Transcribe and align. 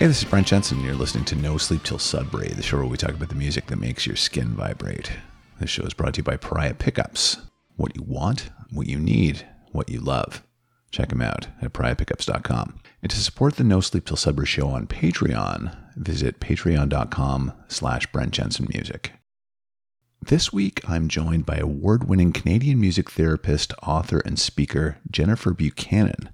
Hey, 0.00 0.06
this 0.06 0.22
is 0.22 0.30
Brent 0.30 0.46
Jensen. 0.46 0.78
And 0.78 0.86
you're 0.86 0.94
listening 0.94 1.26
to 1.26 1.36
No 1.36 1.58
Sleep 1.58 1.82
Till 1.82 1.98
Sudbury, 1.98 2.48
the 2.48 2.62
show 2.62 2.78
where 2.78 2.86
we 2.86 2.96
talk 2.96 3.10
about 3.10 3.28
the 3.28 3.34
music 3.34 3.66
that 3.66 3.78
makes 3.78 4.06
your 4.06 4.16
skin 4.16 4.54
vibrate. 4.54 5.12
This 5.60 5.68
show 5.68 5.82
is 5.82 5.92
brought 5.92 6.14
to 6.14 6.20
you 6.20 6.24
by 6.24 6.38
Pariah 6.38 6.72
Pickups. 6.72 7.36
What 7.76 7.94
you 7.94 8.02
want, 8.04 8.48
what 8.70 8.86
you 8.86 8.98
need, 8.98 9.46
what 9.72 9.90
you 9.90 10.00
love. 10.00 10.42
Check 10.90 11.10
them 11.10 11.20
out 11.20 11.48
at 11.60 11.74
pariahpickups.com. 11.74 12.80
And 13.02 13.10
to 13.10 13.18
support 13.18 13.56
the 13.56 13.62
No 13.64 13.82
Sleep 13.82 14.06
Till 14.06 14.16
Sudbury 14.16 14.46
show 14.46 14.68
on 14.68 14.86
Patreon, 14.86 15.76
visit 15.96 16.40
patreon.com 16.40 17.52
slash 17.68 18.08
Music. 18.14 19.12
This 20.22 20.50
week, 20.50 20.80
I'm 20.88 21.08
joined 21.08 21.44
by 21.44 21.56
award 21.56 22.08
winning 22.08 22.32
Canadian 22.32 22.80
music 22.80 23.10
therapist, 23.10 23.74
author, 23.82 24.20
and 24.20 24.38
speaker 24.38 24.96
Jennifer 25.10 25.52
Buchanan. 25.52 26.30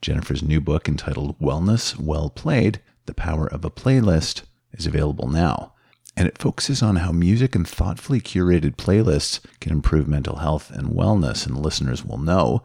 Jennifer's 0.00 0.44
new 0.44 0.60
book 0.60 0.88
entitled 0.88 1.36
Wellness 1.40 1.98
Well 1.98 2.30
Played 2.30 2.80
the 3.08 3.14
Power 3.14 3.48
of 3.48 3.64
a 3.64 3.70
Playlist 3.70 4.42
is 4.72 4.86
available 4.86 5.26
now. 5.26 5.72
And 6.16 6.28
it 6.28 6.38
focuses 6.38 6.82
on 6.82 6.96
how 6.96 7.10
music 7.10 7.56
and 7.56 7.66
thoughtfully 7.66 8.20
curated 8.20 8.76
playlists 8.76 9.40
can 9.60 9.72
improve 9.72 10.06
mental 10.06 10.36
health 10.36 10.70
and 10.70 10.90
wellness. 10.90 11.46
And 11.46 11.58
listeners 11.58 12.04
will 12.04 12.18
know 12.18 12.62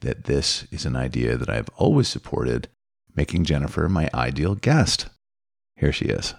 that 0.00 0.24
this 0.24 0.66
is 0.70 0.84
an 0.84 0.96
idea 0.96 1.36
that 1.36 1.48
I've 1.48 1.70
always 1.76 2.08
supported, 2.08 2.68
making 3.14 3.44
Jennifer 3.44 3.88
my 3.88 4.10
ideal 4.12 4.54
guest. 4.54 5.06
Here 5.76 5.92
she 5.92 6.06
is. 6.06 6.34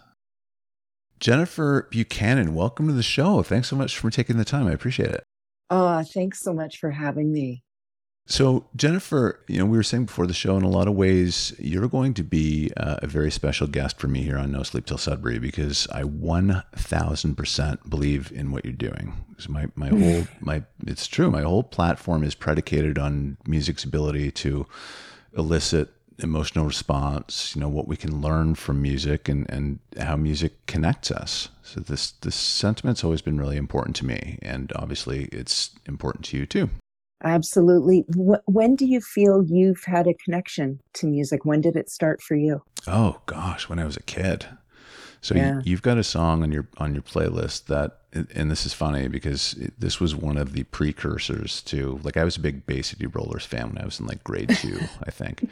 Jennifer 1.19 1.87
Buchanan, 1.89 2.53
welcome 2.53 2.87
to 2.87 2.93
the 2.93 3.01
show. 3.01 3.41
Thanks 3.41 3.69
so 3.69 3.75
much 3.75 3.97
for 3.97 4.11
taking 4.11 4.37
the 4.37 4.45
time. 4.45 4.67
I 4.67 4.71
appreciate 4.71 5.09
it. 5.09 5.23
Oh, 5.69 6.03
thanks 6.03 6.39
so 6.41 6.53
much 6.53 6.77
for 6.77 6.91
having 6.91 7.31
me. 7.31 7.63
So, 8.29 8.65
Jennifer, 8.75 9.39
you 9.47 9.57
know, 9.57 9.65
we 9.65 9.77
were 9.77 9.83
saying 9.83 10.05
before 10.05 10.27
the 10.27 10.33
show, 10.33 10.57
in 10.57 10.63
a 10.63 10.69
lot 10.69 10.89
of 10.89 10.95
ways, 10.95 11.55
you're 11.59 11.87
going 11.87 12.13
to 12.15 12.23
be 12.23 12.73
uh, 12.75 12.97
a 13.01 13.07
very 13.07 13.31
special 13.31 13.67
guest 13.67 13.97
for 13.97 14.09
me 14.09 14.21
here 14.21 14.37
on 14.37 14.51
No 14.51 14.63
Sleep 14.63 14.85
Till 14.85 14.97
Sudbury 14.97 15.39
because 15.39 15.87
I 15.93 16.03
1000% 16.03 17.89
believe 17.89 18.29
in 18.33 18.51
what 18.51 18.65
you're 18.65 18.73
doing. 18.73 19.13
So 19.37 19.53
my, 19.53 19.67
my 19.75 19.87
whole, 19.97 20.27
my, 20.41 20.63
it's 20.85 21.07
true, 21.07 21.31
my 21.31 21.43
whole 21.43 21.63
platform 21.63 22.25
is 22.25 22.35
predicated 22.35 22.99
on 22.99 23.37
music's 23.47 23.85
ability 23.85 24.31
to 24.31 24.67
elicit 25.37 25.93
emotional 26.19 26.65
response, 26.65 27.55
you 27.55 27.61
know, 27.61 27.69
what 27.69 27.87
we 27.87 27.95
can 27.95 28.21
learn 28.21 28.55
from 28.55 28.81
music 28.81 29.29
and, 29.29 29.49
and 29.49 29.79
how 29.97 30.17
music 30.17 30.65
connects 30.65 31.11
us. 31.11 31.47
So 31.63 31.79
this, 31.79 32.11
this 32.11 32.35
sentiment's 32.35 33.05
always 33.05 33.21
been 33.21 33.39
really 33.39 33.55
important 33.55 33.95
to 33.97 34.05
me. 34.05 34.37
And 34.41 34.73
obviously 34.75 35.29
it's 35.31 35.71
important 35.85 36.25
to 36.25 36.37
you 36.37 36.45
too. 36.45 36.69
Absolutely. 37.23 38.05
when 38.45 38.75
do 38.75 38.85
you 38.85 39.01
feel 39.01 39.43
you've 39.43 39.83
had 39.85 40.07
a 40.07 40.13
connection 40.13 40.79
to 40.93 41.07
music? 41.07 41.45
When 41.45 41.61
did 41.61 41.75
it 41.75 41.89
start 41.89 42.21
for 42.21 42.35
you? 42.35 42.61
Oh 42.85 43.21
gosh, 43.25 43.67
when 43.67 43.79
I 43.79 43.85
was 43.85 43.97
a 43.97 44.03
kid. 44.03 44.45
So 45.21 45.35
yeah. 45.35 45.61
you, 45.63 45.75
have 45.75 45.81
got 45.81 45.97
a 45.97 46.03
song 46.03 46.43
on 46.43 46.51
your 46.51 46.67
on 46.77 46.93
your 46.93 47.01
playlist 47.01 47.65
that, 47.65 47.97
and 48.13 48.49
this 48.49 48.65
is 48.65 48.73
funny 48.73 49.07
because 49.07 49.53
it, 49.53 49.73
this 49.79 49.99
was 49.99 50.15
one 50.15 50.37
of 50.37 50.53
the 50.53 50.63
precursors 50.63 51.61
to 51.63 51.99
like 52.03 52.17
I 52.17 52.23
was 52.23 52.37
a 52.37 52.39
big 52.39 52.65
Bay 52.65 52.81
City 52.81 53.07
Rollers 53.07 53.45
fan 53.45 53.69
when 53.69 53.77
I 53.79 53.85
was 53.85 53.99
in 53.99 54.05
like 54.05 54.23
grade 54.23 54.49
two, 54.49 54.79
I 55.05 55.11
think. 55.11 55.49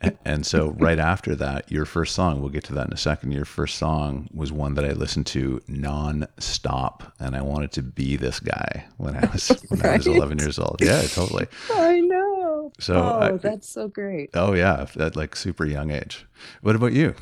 and, 0.00 0.18
and 0.24 0.46
so 0.46 0.70
right 0.78 0.98
after 0.98 1.34
that, 1.36 1.70
your 1.70 1.84
first 1.84 2.14
song, 2.14 2.40
we'll 2.40 2.50
get 2.50 2.64
to 2.64 2.74
that 2.74 2.86
in 2.86 2.92
a 2.92 2.98
second. 2.98 3.32
Your 3.32 3.44
first 3.44 3.76
song 3.76 4.28
was 4.32 4.50
one 4.50 4.74
that 4.74 4.84
I 4.84 4.92
listened 4.92 5.26
to 5.28 5.60
non-stop, 5.68 7.14
and 7.20 7.36
I 7.36 7.42
wanted 7.42 7.72
to 7.72 7.82
be 7.82 8.16
this 8.16 8.40
guy 8.40 8.86
when 8.96 9.16
I 9.16 9.28
was 9.32 9.48
when 9.68 9.80
right? 9.80 9.92
I 9.92 9.96
was 9.96 10.06
11 10.06 10.38
years 10.38 10.58
old. 10.58 10.78
Yeah, 10.80 11.02
totally. 11.02 11.46
I 11.70 12.00
know. 12.00 12.72
So 12.80 12.94
oh, 12.94 13.20
I, 13.20 13.30
that's 13.32 13.68
so 13.68 13.88
great. 13.88 14.30
Oh 14.34 14.54
yeah, 14.54 14.86
at 14.98 15.14
like 15.14 15.36
super 15.36 15.64
young 15.64 15.90
age. 15.90 16.26
What 16.62 16.74
about 16.74 16.92
you? 16.92 17.14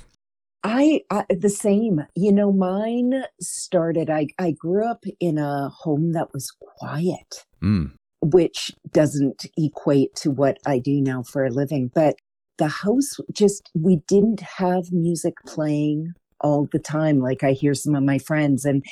I, 0.65 1.01
I, 1.11 1.25
the 1.29 1.51
same. 1.51 2.05
You 2.15 2.33
know, 2.33 2.53
mine 2.53 3.25
started. 3.41 4.11
I 4.11 4.29
I 4.39 4.53
grew 4.53 4.87
up 4.87 5.05
in 5.21 5.39
a 5.39 5.69
home 5.69 6.13
that 6.13 6.33
was 6.33 6.53
quiet, 6.61 7.45
mm. 7.63 7.93
which 8.21 8.73
doesn't 8.93 9.47
equate 9.57 10.15
to 10.17 10.31
what 10.31 10.59
I 10.65 10.79
do 10.79 11.01
now 11.01 11.23
for 11.23 11.45
a 11.45 11.51
living. 11.51 11.91
But 11.93 12.17
the 12.59 12.69
house 12.69 13.17
just 13.33 13.71
we 13.75 13.97
didn't 14.07 14.41
have 14.41 14.93
music 14.93 15.35
playing 15.47 16.13
all 16.41 16.69
the 16.73 16.79
time 16.79 17.19
like 17.19 17.43
i 17.43 17.53
hear 17.53 17.75
some 17.75 17.95
of 17.95 18.03
my 18.03 18.19
friends 18.19 18.65
and 18.65 18.85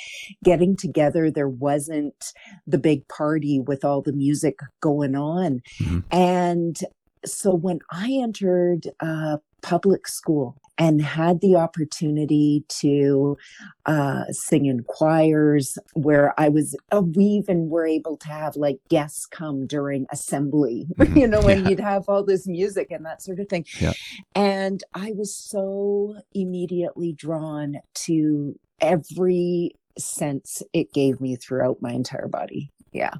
getting 0.43 0.75
together 0.75 1.29
there 1.29 1.49
wasn't 1.49 2.33
the 2.65 2.77
big 2.77 3.07
party 3.07 3.59
with 3.59 3.83
all 3.83 4.01
the 4.01 4.13
music 4.13 4.59
going 4.81 5.15
on 5.15 5.61
mm-hmm. 5.81 5.99
and 6.11 6.79
so 7.25 7.53
when 7.53 7.79
i 7.91 8.09
entered 8.11 8.87
uh, 8.99 9.37
public 9.61 10.07
school 10.07 10.57
and 10.77 11.01
had 11.01 11.41
the 11.41 11.55
opportunity 11.55 12.63
to 12.67 13.37
uh, 13.85 14.23
sing 14.31 14.65
in 14.65 14.83
choirs 14.83 15.77
where 15.93 16.33
I 16.39 16.49
was, 16.49 16.75
uh, 16.91 17.01
we 17.01 17.23
even 17.23 17.69
were 17.69 17.85
able 17.85 18.17
to 18.17 18.27
have 18.27 18.55
like 18.55 18.79
guests 18.89 19.25
come 19.25 19.67
during 19.67 20.07
assembly, 20.11 20.87
mm-hmm. 20.97 21.17
you 21.17 21.27
know, 21.27 21.41
and 21.41 21.63
yeah. 21.63 21.69
you'd 21.69 21.79
have 21.79 22.05
all 22.07 22.23
this 22.23 22.47
music 22.47 22.87
and 22.89 23.05
that 23.05 23.21
sort 23.21 23.39
of 23.39 23.47
thing. 23.47 23.65
Yeah. 23.79 23.93
And 24.33 24.83
I 24.93 25.11
was 25.15 25.35
so 25.35 26.15
immediately 26.33 27.13
drawn 27.13 27.75
to 28.05 28.59
every 28.79 29.75
sense 29.97 30.63
it 30.73 30.93
gave 30.93 31.21
me 31.21 31.35
throughout 31.35 31.81
my 31.81 31.91
entire 31.91 32.27
body. 32.27 32.71
Yeah. 32.91 33.15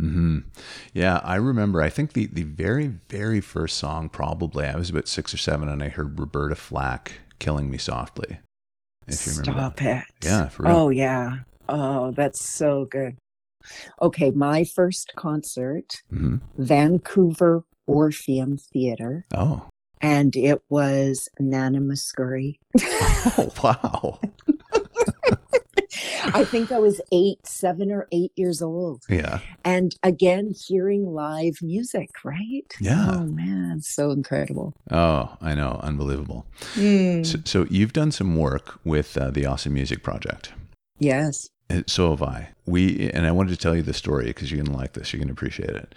Mm-hmm. 0.00 0.38
Yeah, 0.92 1.20
I 1.22 1.36
remember. 1.36 1.80
I 1.80 1.88
think 1.88 2.14
the 2.14 2.26
the 2.26 2.42
very 2.42 2.88
very 3.08 3.40
first 3.40 3.78
song, 3.78 4.08
probably 4.08 4.66
I 4.66 4.76
was 4.76 4.90
about 4.90 5.08
six 5.08 5.32
or 5.32 5.36
seven, 5.36 5.68
and 5.68 5.82
I 5.82 5.88
heard 5.88 6.18
Roberta 6.18 6.56
Flack 6.56 7.12
"Killing 7.38 7.70
Me 7.70 7.78
Softly." 7.78 8.38
If 9.06 9.26
you 9.26 9.32
remember, 9.32 9.60
stop 9.60 9.76
that. 9.76 10.04
it. 10.20 10.24
Yeah. 10.24 10.48
Oh 10.60 10.90
yeah. 10.90 11.38
Oh, 11.68 12.10
that's 12.10 12.44
so 12.44 12.86
good. 12.86 13.16
Okay, 14.02 14.30
my 14.30 14.64
first 14.64 15.12
concert, 15.16 16.02
mm-hmm. 16.12 16.36
Vancouver 16.58 17.64
Orpheum 17.86 18.58
Theater. 18.58 19.26
Oh. 19.34 19.68
And 20.00 20.36
it 20.36 20.60
was 20.68 21.28
Nana 21.38 21.80
Mouskouri. 21.80 22.58
oh 22.82 23.52
wow. 23.62 24.20
I 26.34 26.44
think 26.44 26.72
I 26.72 26.78
was 26.78 27.00
eight, 27.12 27.46
seven 27.46 27.92
or 27.92 28.08
eight 28.12 28.32
years 28.36 28.60
old. 28.60 29.02
Yeah. 29.08 29.40
And 29.64 29.94
again, 30.02 30.52
hearing 30.66 31.06
live 31.06 31.58
music, 31.62 32.10
right? 32.24 32.66
Yeah. 32.80 33.12
Oh, 33.12 33.24
man. 33.24 33.80
So 33.80 34.10
incredible. 34.10 34.74
Oh, 34.90 35.36
I 35.40 35.54
know. 35.54 35.80
Unbelievable. 35.82 36.46
Mm. 36.74 37.24
So, 37.24 37.38
so, 37.44 37.66
you've 37.70 37.92
done 37.92 38.10
some 38.10 38.36
work 38.36 38.80
with 38.84 39.16
uh, 39.16 39.30
the 39.30 39.46
Awesome 39.46 39.74
Music 39.74 40.02
Project. 40.02 40.52
Yes. 40.98 41.48
So 41.86 42.10
have 42.10 42.22
I. 42.22 42.50
We 42.66 43.10
and 43.10 43.26
I 43.26 43.32
wanted 43.32 43.50
to 43.50 43.56
tell 43.56 43.74
you 43.74 43.82
the 43.82 43.94
story 43.94 44.26
because 44.26 44.50
you're 44.50 44.62
gonna 44.62 44.76
like 44.76 44.92
this. 44.92 45.12
You're 45.12 45.20
gonna 45.20 45.32
appreciate 45.32 45.70
it. 45.70 45.94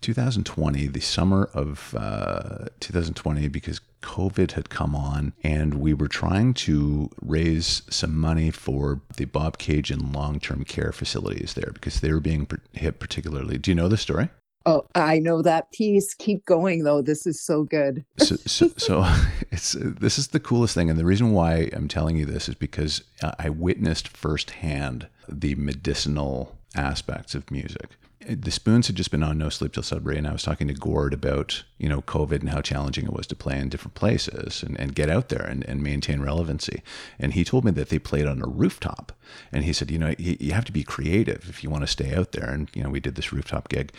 2020, 0.00 0.86
the 0.88 1.00
summer 1.00 1.50
of 1.54 1.94
uh, 1.98 2.66
2020, 2.80 3.48
because 3.48 3.80
COVID 4.02 4.52
had 4.52 4.70
come 4.70 4.94
on 4.94 5.32
and 5.42 5.74
we 5.74 5.94
were 5.94 6.08
trying 6.08 6.54
to 6.54 7.10
raise 7.20 7.82
some 7.90 8.16
money 8.16 8.50
for 8.50 9.00
the 9.16 9.26
Bobcaygeon 9.26 10.14
long 10.14 10.40
term 10.40 10.64
care 10.64 10.92
facilities 10.92 11.54
there 11.54 11.70
because 11.72 12.00
they 12.00 12.12
were 12.12 12.20
being 12.20 12.48
hit 12.72 12.98
particularly. 12.98 13.58
Do 13.58 13.70
you 13.70 13.74
know 13.74 13.88
the 13.88 13.96
story? 13.96 14.30
Oh, 14.66 14.86
I 14.94 15.18
know 15.20 15.40
that 15.42 15.72
piece. 15.72 16.12
Keep 16.14 16.44
going 16.44 16.84
though. 16.84 17.00
This 17.00 17.26
is 17.26 17.40
so 17.40 17.64
good. 17.64 18.04
so, 18.18 18.36
so, 18.36 18.68
so, 18.76 19.16
it's 19.50 19.74
this 19.78 20.18
is 20.18 20.28
the 20.28 20.40
coolest 20.40 20.74
thing, 20.74 20.90
and 20.90 20.98
the 20.98 21.04
reason 21.04 21.32
why 21.32 21.70
I'm 21.72 21.88
telling 21.88 22.16
you 22.16 22.26
this 22.26 22.48
is 22.48 22.54
because 22.54 23.02
I 23.38 23.48
witnessed 23.48 24.08
firsthand 24.08 25.08
the 25.28 25.54
medicinal 25.54 26.58
aspects 26.76 27.34
of 27.34 27.50
music 27.50 27.96
the 28.28 28.50
Spoons 28.50 28.86
had 28.86 28.96
just 28.96 29.10
been 29.10 29.22
on 29.22 29.38
No 29.38 29.48
Sleep 29.48 29.72
Till 29.72 29.82
Sudbury, 29.82 30.18
and 30.18 30.26
I 30.26 30.32
was 30.32 30.42
talking 30.42 30.68
to 30.68 30.74
Gord 30.74 31.14
about 31.14 31.64
you 31.78 31.88
know 31.88 32.02
COVID 32.02 32.40
and 32.40 32.50
how 32.50 32.60
challenging 32.60 33.06
it 33.06 33.12
was 33.12 33.26
to 33.28 33.36
play 33.36 33.58
in 33.58 33.70
different 33.70 33.94
places 33.94 34.62
and, 34.62 34.78
and 34.78 34.94
get 34.94 35.08
out 35.08 35.30
there 35.30 35.42
and, 35.42 35.64
and 35.64 35.82
maintain 35.82 36.20
relevancy. 36.20 36.82
And 37.18 37.32
he 37.32 37.44
told 37.44 37.64
me 37.64 37.70
that 37.72 37.88
they 37.88 37.98
played 37.98 38.26
on 38.26 38.42
a 38.42 38.46
rooftop, 38.46 39.12
and 39.50 39.64
he 39.64 39.72
said, 39.72 39.90
you 39.90 39.98
know, 39.98 40.14
you, 40.18 40.36
you 40.38 40.52
have 40.52 40.66
to 40.66 40.72
be 40.72 40.84
creative 40.84 41.48
if 41.48 41.64
you 41.64 41.70
want 41.70 41.82
to 41.82 41.86
stay 41.86 42.14
out 42.14 42.32
there. 42.32 42.50
And 42.50 42.68
you 42.74 42.82
know, 42.82 42.90
we 42.90 43.00
did 43.00 43.14
this 43.14 43.32
rooftop 43.32 43.68
gig, 43.68 43.92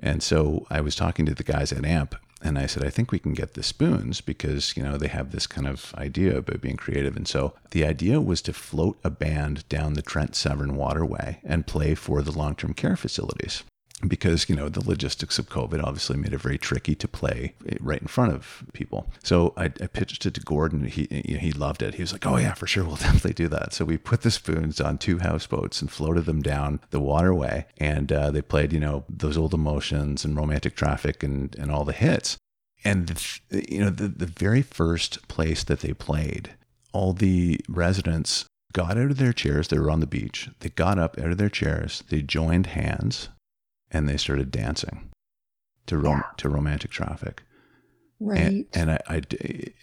and 0.00 0.22
so 0.22 0.66
I 0.70 0.80
was 0.80 0.96
talking 0.96 1.24
to 1.26 1.34
the 1.34 1.44
guys 1.44 1.72
at 1.72 1.84
AMP, 1.84 2.16
and 2.42 2.58
I 2.58 2.66
said, 2.66 2.84
I 2.84 2.90
think 2.90 3.10
we 3.10 3.18
can 3.18 3.34
get 3.34 3.54
the 3.54 3.62
spoons 3.62 4.20
because, 4.20 4.76
you 4.76 4.82
know, 4.82 4.96
they 4.96 5.08
have 5.08 5.32
this 5.32 5.46
kind 5.46 5.66
of 5.66 5.94
idea 5.96 6.38
about 6.38 6.60
being 6.60 6.76
creative. 6.76 7.16
And 7.16 7.26
so 7.26 7.54
the 7.70 7.84
idea 7.84 8.20
was 8.20 8.40
to 8.42 8.52
float 8.52 8.98
a 9.02 9.10
band 9.10 9.68
down 9.68 9.94
the 9.94 10.02
Trent 10.02 10.36
Severn 10.36 10.76
waterway 10.76 11.40
and 11.44 11.66
play 11.66 11.94
for 11.94 12.22
the 12.22 12.32
long 12.32 12.54
term 12.54 12.74
care 12.74 12.96
facilities 12.96 13.64
because 14.06 14.48
you 14.48 14.54
know 14.54 14.68
the 14.68 14.86
logistics 14.86 15.38
of 15.38 15.48
COVID 15.48 15.82
obviously 15.82 16.16
made 16.16 16.32
it 16.32 16.40
very 16.40 16.58
tricky 16.58 16.94
to 16.94 17.08
play 17.08 17.54
right 17.80 18.00
in 18.00 18.06
front 18.06 18.32
of 18.32 18.64
people. 18.72 19.10
So 19.24 19.52
I, 19.56 19.64
I 19.64 19.86
pitched 19.86 20.24
it 20.24 20.34
to 20.34 20.40
Gordon. 20.40 20.84
He 20.84 21.06
he 21.10 21.52
loved 21.52 21.82
it. 21.82 21.94
He 21.94 22.02
was 22.02 22.12
like, 22.12 22.26
"Oh 22.26 22.36
yeah, 22.36 22.54
for 22.54 22.66
sure, 22.66 22.84
we'll 22.84 22.96
definitely 22.96 23.32
do 23.32 23.48
that." 23.48 23.72
So 23.72 23.84
we 23.84 23.96
put 23.98 24.22
the 24.22 24.30
spoons 24.30 24.80
on 24.80 24.98
two 24.98 25.18
houseboats 25.18 25.80
and 25.80 25.90
floated 25.90 26.26
them 26.26 26.42
down 26.42 26.80
the 26.90 27.00
waterway, 27.00 27.66
and 27.78 28.12
uh, 28.12 28.30
they 28.30 28.42
played 28.42 28.72
you 28.72 28.80
know 28.80 29.04
those 29.08 29.36
old 29.36 29.54
emotions 29.54 30.24
and 30.24 30.36
romantic 30.36 30.76
traffic 30.76 31.22
and 31.22 31.56
and 31.56 31.70
all 31.70 31.84
the 31.84 31.92
hits. 31.92 32.36
And 32.84 33.08
the, 33.08 33.66
you 33.68 33.80
know 33.80 33.90
the 33.90 34.08
the 34.08 34.26
very 34.26 34.62
first 34.62 35.26
place 35.26 35.64
that 35.64 35.80
they 35.80 35.92
played 35.92 36.54
all 36.92 37.12
the 37.12 37.60
residents 37.68 38.44
got 38.72 38.96
out 38.96 39.10
of 39.10 39.18
their 39.18 39.32
chairs. 39.32 39.68
They 39.68 39.78
were 39.78 39.90
on 39.90 40.00
the 40.00 40.06
beach. 40.06 40.48
They 40.60 40.68
got 40.70 40.98
up 40.98 41.18
out 41.18 41.32
of 41.32 41.38
their 41.38 41.48
chairs. 41.48 42.04
They 42.08 42.22
joined 42.22 42.66
hands 42.66 43.28
and 43.90 44.08
they 44.08 44.16
started 44.16 44.50
dancing 44.50 45.10
to, 45.86 45.98
rom- 45.98 46.18
yeah. 46.18 46.32
to 46.36 46.48
romantic 46.48 46.90
traffic. 46.90 47.42
Right. 48.20 48.40
And, 48.40 48.66
and 48.74 48.90
I, 48.90 48.98
I, 49.08 49.22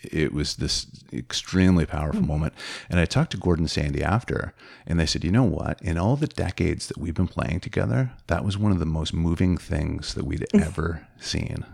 it 0.04 0.34
was 0.34 0.57
this 0.57 0.88
extremely 1.13 1.86
powerful 1.86 2.19
mm-hmm. 2.19 2.31
moment. 2.31 2.54
And 2.90 3.00
I 3.00 3.06
talked 3.06 3.31
to 3.31 3.38
Gordon 3.38 3.69
Sandy 3.69 4.04
after, 4.04 4.54
and 4.86 5.00
they 5.00 5.06
said, 5.06 5.24
you 5.24 5.31
know 5.31 5.44
what? 5.44 5.81
In 5.81 5.98
all 5.98 6.18
the 6.18 6.28
decades 6.28 6.88
that 6.88 6.98
we've 6.98 7.13
been 7.13 7.30
playing 7.30 7.62
together, 7.62 8.12
that 8.28 8.44
was 8.44 8.57
one 8.57 8.74
of 8.74 8.80
the 8.80 8.86
most 8.86 9.13
moving 9.13 9.57
things 9.57 10.16
that 10.16 10.25
we'd 10.25 10.46
ever 10.54 11.08
seen. 11.18 11.66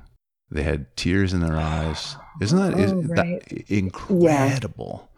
They 0.52 0.62
had 0.62 0.96
tears 0.96 1.34
in 1.34 1.40
their 1.40 1.58
eyes. 1.58 2.16
Isn't 2.40 2.60
that, 2.60 2.76
oh, 2.76 2.78
is, 2.78 2.94
right. 2.94 3.42
that 3.48 3.66
incredible? 3.68 5.10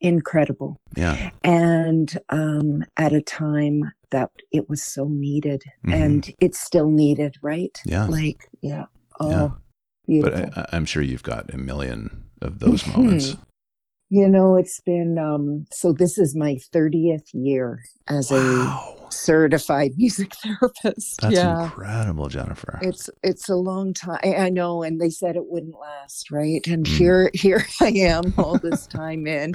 Yeah. 0.00 0.08
Incredible. 0.08 0.78
Yeah. 0.96 1.30
And 1.44 2.18
um, 2.30 2.84
at 2.96 3.12
a 3.12 3.20
time 3.20 3.92
that 4.10 4.30
it 4.52 4.68
was 4.68 4.82
so 4.82 5.06
needed, 5.08 5.62
mm-hmm. 5.86 5.92
and 5.92 6.34
it's 6.40 6.60
still 6.60 6.90
needed, 6.90 7.36
right? 7.42 7.80
Yeah. 7.84 8.06
Like, 8.06 8.48
yeah. 8.62 8.86
Oh. 9.20 9.30
Yeah 9.30 9.48
Beautiful. 10.10 10.50
But 10.54 10.74
I, 10.74 10.76
am 10.76 10.86
sure 10.86 11.02
you've 11.02 11.22
got 11.22 11.54
a 11.54 11.56
million 11.56 12.24
of 12.42 12.58
those 12.58 12.82
mm-hmm. 12.82 13.00
moments. 13.04 13.36
You 14.08 14.28
know, 14.28 14.56
it's 14.56 14.80
been 14.80 15.18
um, 15.18 15.66
so. 15.70 15.92
This 15.92 16.18
is 16.18 16.34
my 16.34 16.58
30th 16.74 17.28
year 17.32 17.84
as 18.08 18.32
wow. 18.32 18.96
a 19.08 19.12
certified 19.12 19.92
music 19.96 20.34
therapist. 20.34 21.20
That's 21.20 21.36
yeah. 21.36 21.62
incredible, 21.62 22.28
Jennifer. 22.28 22.80
It's 22.82 23.08
it's 23.22 23.48
a 23.48 23.54
long 23.54 23.94
time. 23.94 24.18
I, 24.24 24.50
know, 24.50 24.82
and 24.82 25.00
they 25.00 25.10
said 25.10 25.36
it 25.36 25.46
wouldn't 25.46 25.78
last, 25.78 26.32
right? 26.32 26.60
And 26.66 26.84
mm. 26.84 26.88
here 26.88 27.30
here 27.34 27.64
I 27.80 27.90
am, 27.90 28.34
all 28.36 28.58
this 28.58 28.88
time 28.88 29.28
in. 29.28 29.54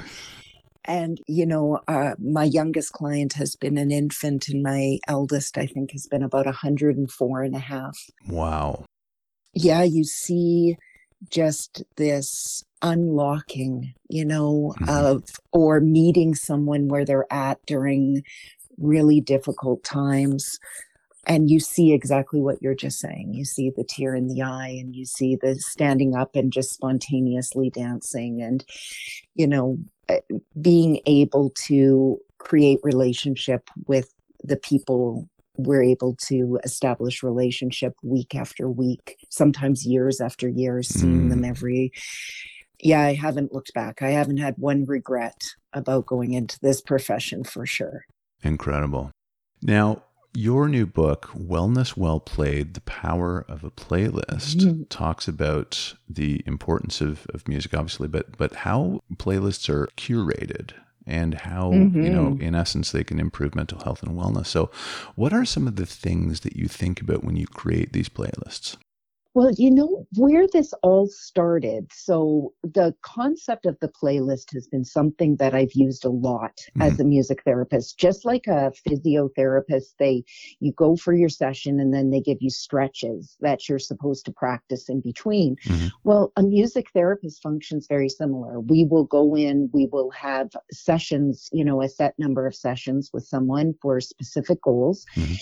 And, 0.86 1.20
you 1.26 1.46
know, 1.46 1.80
uh, 1.88 2.14
my 2.18 2.44
youngest 2.44 2.92
client 2.92 3.34
has 3.34 3.56
been 3.56 3.76
an 3.76 3.90
infant, 3.90 4.48
and 4.48 4.62
my 4.62 4.98
eldest, 5.08 5.58
I 5.58 5.66
think, 5.66 5.92
has 5.92 6.06
been 6.06 6.22
about 6.22 6.46
104 6.46 7.42
and 7.42 7.54
a 7.54 7.58
half. 7.58 7.98
Wow 8.28 8.84
yeah, 9.56 9.82
you 9.82 10.04
see 10.04 10.76
just 11.30 11.82
this 11.96 12.62
unlocking, 12.82 13.94
you 14.08 14.24
know, 14.24 14.74
mm-hmm. 14.78 14.88
of 14.88 15.24
or 15.50 15.80
meeting 15.80 16.34
someone 16.34 16.88
where 16.88 17.06
they're 17.06 17.32
at 17.32 17.58
during 17.66 18.22
really 18.76 19.20
difficult 19.22 19.82
times. 19.82 20.58
And 21.26 21.50
you 21.50 21.58
see 21.58 21.92
exactly 21.92 22.40
what 22.40 22.62
you're 22.62 22.74
just 22.74 23.00
saying. 23.00 23.34
You 23.34 23.44
see 23.44 23.70
the 23.70 23.84
tear 23.84 24.14
in 24.14 24.28
the 24.28 24.42
eye 24.42 24.76
and 24.80 24.94
you 24.94 25.04
see 25.04 25.36
the 25.36 25.56
standing 25.56 26.14
up 26.14 26.36
and 26.36 26.52
just 26.52 26.72
spontaneously 26.72 27.70
dancing 27.70 28.40
and, 28.40 28.64
you 29.34 29.48
know, 29.48 29.78
eh, 30.08 30.20
being 30.60 31.00
able 31.06 31.50
to 31.66 32.18
create 32.38 32.78
relationship 32.84 33.68
with 33.86 34.12
the 34.44 34.56
people 34.56 35.28
we're 35.58 35.82
able 35.82 36.14
to 36.14 36.58
establish 36.64 37.22
relationship 37.22 37.94
week 38.02 38.34
after 38.34 38.68
week 38.68 39.16
sometimes 39.30 39.86
years 39.86 40.20
after 40.20 40.48
years 40.48 40.88
seeing 40.88 41.26
mm. 41.26 41.30
them 41.30 41.44
every 41.44 41.92
yeah 42.80 43.00
i 43.00 43.14
haven't 43.14 43.52
looked 43.52 43.72
back 43.72 44.02
i 44.02 44.10
haven't 44.10 44.36
had 44.36 44.54
one 44.58 44.84
regret 44.84 45.40
about 45.72 46.06
going 46.06 46.34
into 46.34 46.58
this 46.60 46.80
profession 46.80 47.42
for 47.42 47.64
sure 47.64 48.04
incredible 48.42 49.10
now 49.62 50.02
your 50.36 50.68
new 50.68 50.86
book 50.86 51.30
wellness 51.34 51.96
well 51.96 52.20
played 52.20 52.74
the 52.74 52.80
power 52.82 53.44
of 53.48 53.64
a 53.64 53.70
playlist 53.70 54.56
mm-hmm. 54.56 54.82
talks 54.84 55.26
about 55.26 55.94
the 56.08 56.42
importance 56.46 57.00
of, 57.00 57.26
of 57.32 57.48
music 57.48 57.72
obviously 57.72 58.06
but 58.06 58.36
but 58.36 58.54
how 58.56 59.00
playlists 59.14 59.68
are 59.68 59.86
curated 59.96 60.72
and 61.06 61.34
how 61.34 61.70
mm-hmm. 61.70 62.02
you 62.02 62.10
know 62.10 62.26
mm-hmm. 62.26 62.42
in 62.42 62.54
essence 62.54 62.92
they 62.92 63.04
can 63.04 63.18
improve 63.18 63.54
mental 63.54 63.80
health 63.80 64.02
and 64.02 64.12
wellness 64.12 64.46
so 64.46 64.70
what 65.14 65.32
are 65.32 65.44
some 65.44 65.66
of 65.66 65.76
the 65.76 65.86
things 65.86 66.40
that 66.40 66.56
you 66.56 66.68
think 66.68 67.00
about 67.00 67.24
when 67.24 67.36
you 67.36 67.46
create 67.46 67.92
these 67.92 68.08
playlists 68.08 68.76
well, 69.36 69.52
you 69.58 69.70
know, 69.70 70.06
where 70.14 70.46
this 70.50 70.72
all 70.82 71.06
started. 71.08 71.92
So, 71.92 72.54
the 72.62 72.94
concept 73.02 73.66
of 73.66 73.76
the 73.82 73.88
playlist 73.88 74.54
has 74.54 74.66
been 74.66 74.82
something 74.82 75.36
that 75.36 75.54
I've 75.54 75.74
used 75.74 76.06
a 76.06 76.08
lot 76.08 76.56
mm-hmm. 76.56 76.80
as 76.80 76.98
a 76.98 77.04
music 77.04 77.42
therapist. 77.44 77.98
Just 77.98 78.24
like 78.24 78.46
a 78.46 78.72
physiotherapist, 78.88 79.92
they, 79.98 80.24
you 80.60 80.72
go 80.72 80.96
for 80.96 81.12
your 81.12 81.28
session 81.28 81.78
and 81.78 81.92
then 81.92 82.08
they 82.08 82.22
give 82.22 82.38
you 82.40 82.48
stretches 82.48 83.36
that 83.40 83.68
you're 83.68 83.78
supposed 83.78 84.24
to 84.24 84.32
practice 84.32 84.88
in 84.88 85.02
between. 85.02 85.56
Mm-hmm. 85.66 85.88
Well, 86.02 86.32
a 86.36 86.42
music 86.42 86.86
therapist 86.94 87.42
functions 87.42 87.86
very 87.86 88.08
similar. 88.08 88.60
We 88.60 88.86
will 88.86 89.04
go 89.04 89.36
in, 89.36 89.68
we 89.70 89.84
will 89.92 90.12
have 90.12 90.48
sessions, 90.72 91.50
you 91.52 91.62
know, 91.62 91.82
a 91.82 91.90
set 91.90 92.14
number 92.18 92.46
of 92.46 92.54
sessions 92.54 93.10
with 93.12 93.26
someone 93.26 93.74
for 93.82 94.00
specific 94.00 94.62
goals. 94.62 95.04
Mm-hmm 95.14 95.34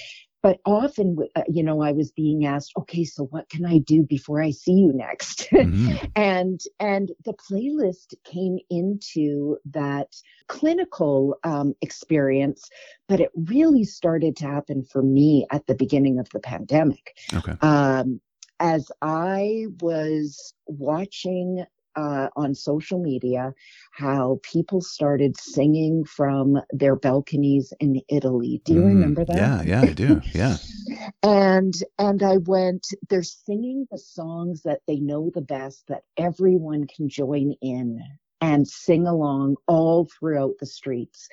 but 0.44 0.60
often 0.66 1.16
uh, 1.34 1.42
you 1.48 1.62
know 1.62 1.82
i 1.82 1.90
was 1.90 2.12
being 2.12 2.44
asked 2.44 2.72
okay 2.78 3.02
so 3.02 3.24
what 3.24 3.48
can 3.48 3.64
i 3.64 3.78
do 3.78 4.02
before 4.04 4.40
i 4.40 4.50
see 4.50 4.72
you 4.72 4.92
next 4.92 5.48
mm-hmm. 5.50 5.96
and 6.16 6.60
and 6.78 7.10
the 7.24 7.32
playlist 7.32 8.14
came 8.22 8.58
into 8.70 9.56
that 9.64 10.14
clinical 10.46 11.36
um, 11.42 11.74
experience 11.80 12.68
but 13.08 13.18
it 13.18 13.30
really 13.34 13.84
started 13.84 14.36
to 14.36 14.46
happen 14.46 14.84
for 14.84 15.02
me 15.02 15.46
at 15.50 15.66
the 15.66 15.74
beginning 15.74 16.20
of 16.20 16.28
the 16.30 16.40
pandemic 16.40 17.16
okay. 17.32 17.56
um, 17.62 18.20
as 18.60 18.92
i 19.02 19.64
was 19.80 20.54
watching 20.66 21.64
uh, 21.96 22.28
on 22.36 22.54
social 22.54 23.00
media 23.00 23.52
how 23.92 24.38
people 24.42 24.80
started 24.80 25.36
singing 25.38 26.04
from 26.04 26.60
their 26.70 26.96
balconies 26.96 27.72
in 27.80 28.00
Italy. 28.08 28.60
Do 28.64 28.74
you 28.74 28.82
mm, 28.82 28.86
remember 28.86 29.24
that? 29.24 29.36
Yeah, 29.36 29.62
yeah, 29.62 29.82
I 29.82 29.92
do. 29.92 30.20
Yeah. 30.32 30.56
and 31.22 31.74
and 31.98 32.22
I 32.22 32.38
went. 32.38 32.86
They're 33.08 33.22
singing 33.22 33.86
the 33.90 33.98
songs 33.98 34.62
that 34.62 34.80
they 34.86 35.00
know 35.00 35.30
the 35.34 35.40
best 35.42 35.84
that 35.88 36.02
everyone 36.16 36.86
can 36.86 37.08
join 37.08 37.54
in 37.62 38.00
and 38.44 38.68
sing 38.68 39.06
along 39.06 39.56
all 39.66 40.04
throughout 40.04 40.52
the 40.60 40.66
streets. 40.66 41.30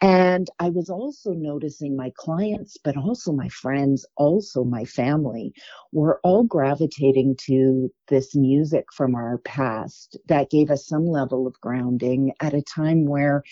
And 0.00 0.48
I 0.60 0.68
was 0.68 0.88
also 0.88 1.32
noticing 1.32 1.96
my 1.96 2.12
clients, 2.16 2.76
but 2.84 2.96
also 2.96 3.32
my 3.32 3.48
friends, 3.48 4.06
also 4.16 4.62
my 4.62 4.84
family, 4.84 5.52
were 5.90 6.20
all 6.22 6.44
gravitating 6.44 7.34
to 7.46 7.90
this 8.06 8.36
music 8.36 8.84
from 8.92 9.16
our 9.16 9.38
past 9.38 10.16
that 10.28 10.48
gave 10.48 10.70
us 10.70 10.86
some 10.86 11.04
level 11.04 11.48
of 11.48 11.60
grounding 11.60 12.32
at 12.40 12.54
a 12.54 12.62
time 12.62 13.06
where 13.06 13.42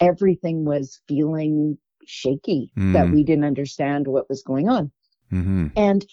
everything 0.00 0.64
was 0.64 1.00
feeling 1.08 1.76
shaky, 2.06 2.70
mm. 2.78 2.92
that 2.92 3.10
we 3.10 3.24
didn't 3.24 3.44
understand 3.44 4.06
what 4.06 4.28
was 4.28 4.44
going 4.44 4.68
on. 4.68 4.92
Mm-hmm. 5.32 5.66
And 5.74 6.06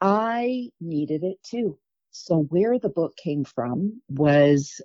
I 0.00 0.68
needed 0.80 1.24
it 1.24 1.38
too. 1.42 1.78
So, 2.10 2.46
where 2.48 2.78
the 2.78 2.88
book 2.88 3.16
came 3.16 3.44
from 3.44 4.00
was 4.08 4.80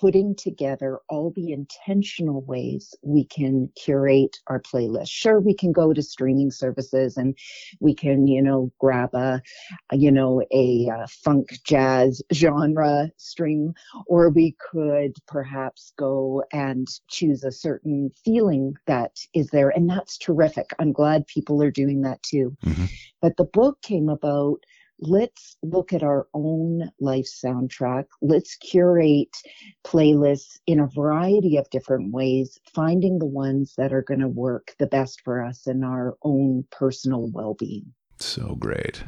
putting 0.00 0.34
together 0.34 0.98
all 1.08 1.32
the 1.36 1.52
intentional 1.52 2.40
ways 2.42 2.94
we 3.02 3.24
can 3.24 3.68
curate 3.76 4.38
our 4.46 4.60
playlist. 4.60 5.10
Sure, 5.10 5.40
we 5.40 5.54
can 5.54 5.72
go 5.72 5.92
to 5.92 6.02
streaming 6.02 6.50
services 6.50 7.16
and 7.16 7.36
we 7.80 7.94
can, 7.94 8.26
you 8.26 8.42
know, 8.42 8.72
grab 8.78 9.14
a, 9.14 9.42
you 9.92 10.10
know, 10.10 10.42
a, 10.52 10.88
a 10.90 11.06
funk 11.08 11.58
jazz 11.64 12.22
genre 12.32 13.10
stream, 13.18 13.74
or 14.06 14.30
we 14.30 14.56
could 14.70 15.12
perhaps 15.26 15.92
go 15.98 16.42
and 16.52 16.88
choose 17.08 17.44
a 17.44 17.52
certain 17.52 18.10
feeling 18.24 18.74
that 18.86 19.12
is 19.34 19.48
there. 19.48 19.68
And 19.68 19.88
that's 19.88 20.16
terrific. 20.16 20.70
I'm 20.78 20.92
glad 20.92 21.26
people 21.26 21.62
are 21.62 21.70
doing 21.70 22.00
that 22.02 22.22
too. 22.22 22.56
Mm-hmm. 22.64 22.86
But 23.20 23.36
the 23.36 23.44
book 23.44 23.82
came 23.82 24.08
about 24.08 24.60
let's 25.00 25.56
look 25.62 25.92
at 25.92 26.02
our 26.02 26.28
own 26.34 26.90
life 27.00 27.26
soundtrack. 27.26 28.04
Let's 28.20 28.56
curate 28.56 29.34
playlists 29.84 30.58
in 30.66 30.80
a 30.80 30.86
variety 30.86 31.56
of 31.56 31.68
different 31.70 32.12
ways, 32.12 32.58
finding 32.74 33.18
the 33.18 33.26
ones 33.26 33.74
that 33.76 33.92
are 33.92 34.02
going 34.02 34.20
to 34.20 34.28
work 34.28 34.74
the 34.78 34.86
best 34.86 35.22
for 35.22 35.42
us 35.42 35.66
and 35.66 35.84
our 35.84 36.16
own 36.22 36.64
personal 36.70 37.30
well 37.30 37.54
being. 37.54 37.92
So 38.18 38.54
great 38.56 39.02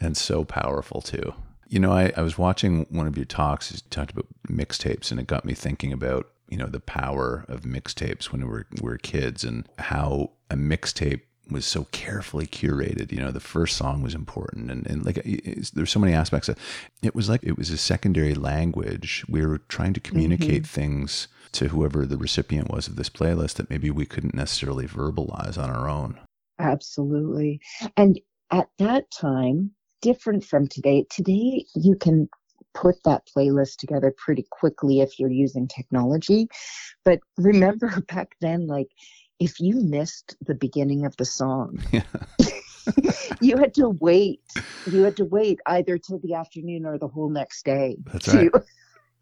and 0.00 0.16
so 0.16 0.44
powerful, 0.44 1.00
too. 1.00 1.34
You 1.68 1.78
know, 1.78 1.92
I, 1.92 2.12
I 2.16 2.22
was 2.22 2.38
watching 2.38 2.86
one 2.90 3.06
of 3.06 3.16
your 3.16 3.26
talks. 3.26 3.70
You 3.72 3.78
talked 3.90 4.12
about 4.12 4.26
mixtapes, 4.48 5.10
and 5.10 5.20
it 5.20 5.26
got 5.26 5.44
me 5.44 5.54
thinking 5.54 5.92
about 5.92 6.30
you 6.48 6.58
know 6.58 6.66
the 6.66 6.80
power 6.80 7.44
of 7.48 7.62
mixtapes 7.62 8.26
when 8.26 8.42
we 8.42 8.48
were, 8.48 8.66
we 8.80 8.82
were 8.82 8.98
kids 8.98 9.44
and 9.44 9.68
how 9.78 10.30
a 10.50 10.56
mixtape 10.56 11.22
was 11.50 11.66
so 11.66 11.84
carefully 11.92 12.46
curated. 12.46 13.12
You 13.12 13.20
know, 13.20 13.30
the 13.30 13.40
first 13.40 13.76
song 13.76 14.02
was 14.02 14.14
important, 14.14 14.70
and, 14.70 14.86
and 14.86 15.04
like 15.04 15.22
there's 15.74 15.90
so 15.90 16.00
many 16.00 16.12
aspects. 16.12 16.48
Of, 16.48 16.58
it 17.02 17.14
was 17.14 17.28
like 17.28 17.42
it 17.42 17.58
was 17.58 17.70
a 17.70 17.78
secondary 17.78 18.34
language. 18.34 19.24
We 19.28 19.44
were 19.44 19.58
trying 19.68 19.92
to 19.94 20.00
communicate 20.00 20.62
mm-hmm. 20.62 20.80
things 20.80 21.28
to 21.52 21.68
whoever 21.68 22.04
the 22.06 22.16
recipient 22.16 22.70
was 22.70 22.88
of 22.88 22.96
this 22.96 23.10
playlist 23.10 23.54
that 23.54 23.70
maybe 23.70 23.90
we 23.90 24.06
couldn't 24.06 24.34
necessarily 24.34 24.86
verbalize 24.86 25.56
on 25.56 25.70
our 25.70 25.88
own. 25.88 26.18
Absolutely, 26.58 27.60
and 27.96 28.20
at 28.50 28.68
that 28.78 29.10
time, 29.10 29.70
different 30.02 30.44
from 30.44 30.68
today. 30.68 31.06
Today, 31.10 31.64
you 31.74 31.96
can 31.96 32.28
put 32.74 32.96
that 33.04 33.22
playlist 33.34 33.76
together 33.76 34.12
pretty 34.16 34.44
quickly 34.50 35.00
if 35.00 35.18
you're 35.18 35.30
using 35.30 35.66
technology. 35.66 36.48
But 37.04 37.20
remember 37.38 38.00
back 38.08 38.32
then, 38.40 38.66
like 38.66 38.88
if 39.38 39.60
you 39.60 39.80
missed 39.80 40.36
the 40.44 40.54
beginning 40.54 41.06
of 41.06 41.16
the 41.16 41.24
song, 41.24 41.82
yeah. 41.92 42.02
you 43.40 43.56
had 43.56 43.74
to 43.74 43.90
wait. 44.00 44.40
You 44.90 45.02
had 45.02 45.16
to 45.16 45.24
wait 45.24 45.60
either 45.66 45.98
till 45.98 46.18
the 46.18 46.34
afternoon 46.34 46.86
or 46.86 46.98
the 46.98 47.08
whole 47.08 47.28
next 47.28 47.64
day. 47.64 47.96
That's 48.12 48.26
to, 48.26 48.50
right. 48.50 48.62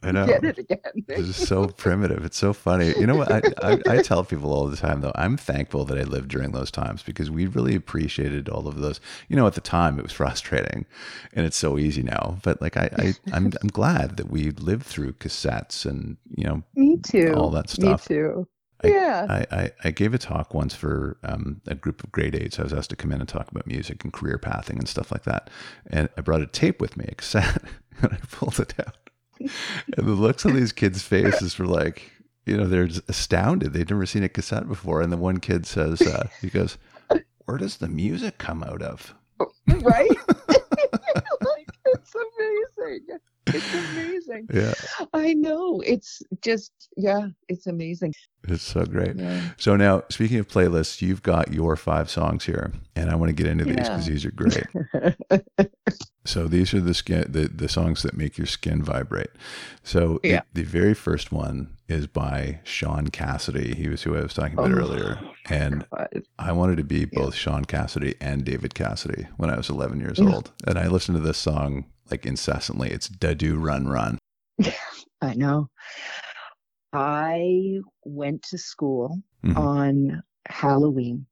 I 0.02 0.10
know. 0.12 0.26
Get 0.26 0.44
it 0.44 0.58
again. 0.58 0.78
It's 1.08 1.36
so 1.36 1.66
primitive. 1.68 2.24
It's 2.24 2.36
so 2.36 2.52
funny. 2.52 2.92
You 2.98 3.06
know 3.06 3.16
what? 3.16 3.30
I, 3.30 3.40
I, 3.62 3.78
I, 3.88 4.02
tell 4.02 4.24
people 4.24 4.52
all 4.52 4.66
the 4.66 4.76
time, 4.76 5.00
though, 5.00 5.12
I'm 5.14 5.36
thankful 5.36 5.84
that 5.86 5.98
I 5.98 6.02
lived 6.02 6.28
during 6.28 6.52
those 6.52 6.70
times 6.70 7.02
because 7.02 7.30
we 7.30 7.46
really 7.46 7.74
appreciated 7.74 8.48
all 8.48 8.66
of 8.66 8.78
those. 8.78 9.00
You 9.28 9.36
know, 9.36 9.46
at 9.46 9.54
the 9.54 9.60
time 9.60 9.98
it 9.98 10.02
was 10.02 10.12
frustrating 10.22 10.86
and 11.32 11.46
it's 11.46 11.56
so 11.56 11.78
easy 11.78 12.02
now. 12.02 12.38
But 12.42 12.60
like, 12.60 12.76
I, 12.76 12.90
I, 12.98 13.14
I'm, 13.32 13.52
I'm 13.62 13.68
glad 13.68 14.16
that 14.16 14.30
we 14.30 14.50
lived 14.50 14.86
through 14.86 15.12
cassettes 15.14 15.86
and, 15.86 16.16
you 16.36 16.44
know, 16.44 16.62
me 16.74 16.98
too. 16.98 17.34
All 17.36 17.50
that 17.50 17.70
stuff. 17.70 18.10
Me 18.10 18.16
too. 18.16 18.48
I, 18.84 18.88
yeah. 18.88 19.26
I, 19.28 19.56
I, 19.56 19.70
I, 19.84 19.90
gave 19.90 20.14
a 20.14 20.18
talk 20.18 20.54
once 20.54 20.74
for 20.74 21.16
um, 21.22 21.60
a 21.66 21.74
group 21.74 22.02
of 22.02 22.10
grade 22.10 22.34
eights. 22.34 22.58
I 22.58 22.62
was 22.62 22.72
asked 22.72 22.90
to 22.90 22.96
come 22.96 23.12
in 23.12 23.20
and 23.20 23.28
talk 23.28 23.50
about 23.50 23.66
music 23.66 24.02
and 24.04 24.12
career 24.12 24.38
pathing 24.38 24.78
and 24.78 24.88
stuff 24.88 25.12
like 25.12 25.24
that. 25.24 25.50
And 25.86 26.08
I 26.16 26.20
brought 26.20 26.42
a 26.42 26.46
tape 26.46 26.80
with 26.80 26.96
me, 26.96 27.06
a 27.08 27.14
cassette, 27.14 27.62
and 28.02 28.12
I 28.12 28.18
pulled 28.30 28.58
it 28.58 28.74
out 28.78 28.96
and 29.40 30.06
the 30.06 30.12
looks 30.12 30.46
on 30.46 30.54
these 30.54 30.72
kids' 30.72 31.02
faces 31.02 31.58
were 31.58 31.66
like, 31.66 32.10
you 32.46 32.56
know, 32.56 32.66
they're 32.66 32.88
astounded. 33.08 33.72
They'd 33.72 33.90
never 33.90 34.06
seen 34.06 34.24
a 34.24 34.28
cassette 34.28 34.68
before. 34.68 35.00
And 35.00 35.12
the 35.12 35.16
one 35.16 35.38
kid 35.38 35.66
says, 35.66 36.02
uh, 36.02 36.28
he 36.40 36.48
goes, 36.48 36.78
Where 37.44 37.58
does 37.58 37.76
the 37.76 37.88
music 37.88 38.38
come 38.38 38.62
out 38.62 38.82
of? 38.82 39.14
Right? 39.66 40.10
amazing. 42.86 43.18
It's 43.46 43.74
amazing. 43.74 44.48
Yeah. 44.52 44.74
I 45.12 45.34
know. 45.34 45.80
It's 45.80 46.22
just, 46.42 46.72
yeah, 46.96 47.28
it's 47.48 47.66
amazing. 47.66 48.14
It's 48.48 48.62
so 48.62 48.84
great. 48.84 49.16
Yeah. 49.16 49.40
So 49.56 49.76
now, 49.76 50.04
speaking 50.10 50.38
of 50.38 50.48
playlists, 50.48 51.02
you've 51.02 51.22
got 51.22 51.52
your 51.52 51.76
five 51.76 52.10
songs 52.10 52.44
here, 52.44 52.72
and 52.96 53.10
I 53.10 53.14
want 53.14 53.30
to 53.30 53.34
get 53.34 53.46
into 53.46 53.64
these 53.64 53.76
because 53.76 54.06
these 54.06 54.24
are 54.24 54.30
great. 54.30 54.66
so 56.24 56.46
these 56.46 56.72
are 56.74 56.80
the 56.80 56.94
skin, 56.94 57.24
the, 57.28 57.48
the 57.48 57.68
songs 57.68 58.02
that 58.02 58.16
make 58.16 58.38
your 58.38 58.46
skin 58.46 58.82
vibrate. 58.82 59.30
So 59.82 60.20
yeah. 60.22 60.42
the, 60.52 60.62
the 60.62 60.68
very 60.68 60.94
first 60.94 61.32
one 61.32 61.76
is 61.88 62.06
by 62.06 62.60
Shaun 62.64 63.08
Cassidy. 63.08 63.74
He 63.74 63.88
was 63.88 64.02
who 64.02 64.16
I 64.16 64.22
was 64.22 64.34
talking 64.34 64.54
about 64.54 64.72
oh, 64.72 64.76
earlier, 64.76 65.20
and 65.48 65.84
God. 65.96 66.22
I 66.38 66.52
wanted 66.52 66.76
to 66.78 66.84
be 66.84 67.04
both. 67.04 67.34
Shaun 67.34 67.64
Cassidy 67.64 68.14
and 68.20 68.44
David 68.44 68.74
Cassidy 68.74 69.26
when 69.36 69.50
I 69.50 69.56
was 69.56 69.68
11 69.68 70.00
years 70.00 70.20
old, 70.20 70.52
and 70.66 70.78
I 70.78 70.88
listened 70.88 71.16
to 71.16 71.22
this 71.22 71.38
song 71.38 71.84
like 72.12 72.26
incessantly. 72.26 72.90
It's 72.90 73.08
"Da 73.08 73.32
Do 73.34 73.58
Run 73.58 73.88
Run." 73.88 74.18
I 75.22 75.34
know. 75.34 75.68
I 76.92 77.78
went 78.04 78.42
to 78.50 78.58
school 78.58 79.18
mm-hmm. 79.42 79.56
on 79.56 80.22
Halloween 80.46 81.24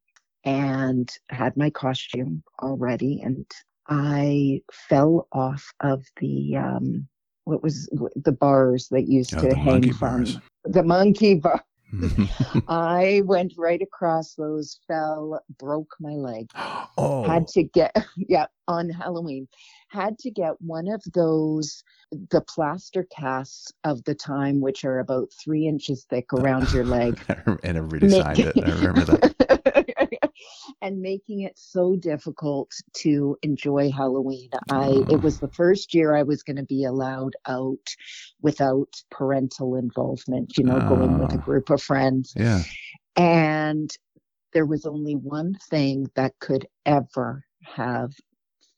and 0.45 1.11
had 1.29 1.55
my 1.57 1.69
costume 1.69 2.43
already, 2.63 3.21
and 3.23 3.45
I 3.89 4.63
fell 4.73 5.29
off 5.33 5.71
of 5.81 6.03
the 6.19 6.57
um, 6.57 7.07
what 7.45 7.63
was 7.63 7.91
the 8.17 8.33
bars 8.33 8.89
that 8.91 9.07
used 9.07 9.35
oh, 9.37 9.43
to 9.43 9.55
hang 9.55 9.93
from 9.93 10.25
bars. 10.25 10.39
the 10.65 10.83
monkey 10.83 11.35
bar. 11.45 11.63
I 12.69 13.23
went 13.25 13.55
right 13.59 13.83
across 13.83 14.35
those, 14.35 14.79
fell, 14.87 15.41
broke 15.59 15.95
my 16.01 16.15
leg. 16.15 16.51
Oh. 16.99 17.23
Had 17.23 17.49
to 17.49 17.63
get, 17.63 17.97
yeah, 18.17 18.47
on 18.69 18.91
Halloween, 18.91 19.49
had 19.91 20.19
to 20.21 20.31
get 20.31 20.61
one 20.61 20.89
of 20.89 21.03
those, 21.13 21.83
the 22.31 22.41
plaster 22.41 23.07
casts 23.17 23.73
of 23.85 24.03
the 24.05 24.15
time, 24.15 24.61
which 24.61 24.85
are 24.85 25.01
about 25.01 25.33
three 25.33 25.67
inches 25.67 26.07
thick 26.09 26.33
around 26.33 26.73
your 26.73 26.85
leg. 26.85 27.21
and 27.63 27.93
really 27.93 28.09
signed 28.09 28.39
it. 28.39 28.57
I 28.57 28.71
remember 28.71 29.05
that. 29.05 30.31
and 30.83 31.01
making 31.01 31.41
it 31.41 31.59
so 31.59 31.97
difficult 31.97 32.71
to 32.95 33.37
enjoy 33.43 33.91
Halloween. 33.91 34.49
I 34.71 35.03
it 35.11 35.23
was 35.23 35.41
the 35.41 35.51
first 35.51 35.93
year 35.95 36.15
I 36.15 36.23
was 36.23 36.43
going 36.43 36.57
to 36.57 36.65
be 36.65 36.85
allowed 36.85 37.35
out 37.47 37.95
without 38.41 39.03
parental 39.11 39.77
involvement, 39.77 40.57
you 40.57 40.65
know, 40.65 40.79
going 40.89 41.19
with 41.19 41.33
a 41.33 41.39
ah. 41.39 41.45
group 41.45 41.71
of 41.71 41.83
friends. 41.83 42.33
Yeah. 42.37 42.63
And 43.17 43.91
there 44.53 44.67
was 44.67 44.87
only 44.87 45.15
one 45.15 45.57
thing 45.69 46.11
that 46.15 46.39
could 46.39 46.67
ever 46.87 47.45
have 47.63 48.13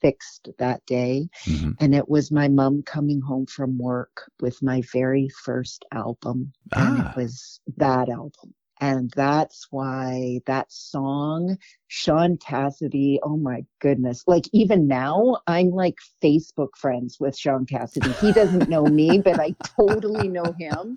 fixed 0.03 0.51
that 0.59 0.85
day. 0.87 1.29
Mm-hmm. 1.45 1.71
And 1.81 1.95
it 1.95 2.09
was 2.09 2.31
my 2.31 2.49
mom 2.49 2.83
coming 2.83 3.21
home 3.21 3.47
from 3.47 3.79
work 3.79 4.31
with 4.41 4.63
my 4.63 4.83
very 4.93 5.29
first 5.29 5.85
album. 5.93 6.53
Ah. 6.75 6.89
And 6.89 6.99
it 6.99 7.07
ah. 7.07 7.15
was 7.17 7.61
that 7.79 8.09
album. 8.09 8.55
And 8.83 9.13
that's 9.15 9.69
why 9.71 10.41
that 10.47 10.73
song, 10.73 11.57
Shaun 11.87 12.37
Cassidy, 12.37 13.21
oh 13.23 13.37
my 13.37 13.65
goodness. 13.79 14.25
Like 14.27 14.47
even 14.53 14.89
now, 14.89 15.37
I'm 15.47 15.71
like 15.71 15.99
Facebook 16.21 16.71
friends 16.77 17.21
with 17.21 17.39
Shaun 17.39 17.65
Cassidy. 17.65 18.11
He 18.15 18.33
doesn't 18.33 18.69
know 18.69 18.85
me, 18.85 19.19
but 19.25 19.39
I 19.39 19.55
totally 19.79 20.27
know 20.27 20.53
him. 20.59 20.97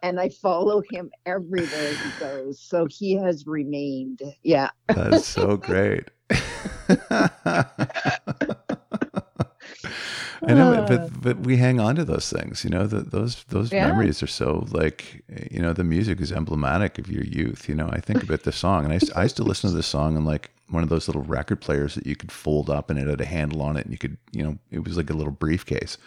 And 0.00 0.20
I 0.20 0.28
follow 0.28 0.80
him 0.88 1.10
everywhere 1.26 1.94
he 1.94 2.20
goes. 2.20 2.60
So 2.60 2.86
he 2.88 3.14
has 3.16 3.48
remained. 3.48 4.20
Yeah. 4.44 4.70
That's 4.86 5.26
so 5.26 5.56
great. 5.56 6.04
I 10.48 10.54
know, 10.54 10.84
but 10.88 11.00
uh. 11.00 11.08
but 11.20 11.40
we 11.40 11.56
hang 11.56 11.80
on 11.80 11.96
to 11.96 12.04
those 12.04 12.30
things. 12.30 12.64
You 12.64 12.70
know, 12.70 12.86
that 12.86 13.10
those 13.10 13.44
those 13.44 13.72
yeah. 13.72 13.86
memories 13.86 14.22
are 14.22 14.28
so 14.28 14.66
like 14.70 15.24
you 15.50 15.60
know 15.60 15.72
the 15.72 15.84
music 15.84 16.20
is 16.20 16.32
emblematic 16.32 16.98
of 16.98 17.10
your 17.10 17.24
youth. 17.24 17.68
You 17.68 17.74
know, 17.74 17.88
I 17.92 18.00
think 18.00 18.22
about 18.22 18.42
the 18.42 18.52
song, 18.52 18.84
and 18.84 18.92
I 18.92 18.98
I 19.18 19.24
used 19.24 19.36
to 19.36 19.44
listen 19.44 19.70
to 19.70 19.76
this 19.76 19.86
song 19.86 20.16
on 20.16 20.24
like 20.24 20.50
one 20.68 20.82
of 20.82 20.88
those 20.88 21.08
little 21.08 21.22
record 21.22 21.60
players 21.60 21.94
that 21.94 22.06
you 22.06 22.16
could 22.16 22.32
fold 22.32 22.70
up, 22.70 22.90
and 22.90 22.98
it 22.98 23.06
had 23.06 23.20
a 23.20 23.26
handle 23.26 23.62
on 23.62 23.76
it, 23.76 23.84
and 23.84 23.92
you 23.92 23.98
could 23.98 24.16
you 24.32 24.42
know 24.42 24.58
it 24.70 24.84
was 24.84 24.96
like 24.96 25.10
a 25.10 25.14
little 25.14 25.32
briefcase. 25.32 25.98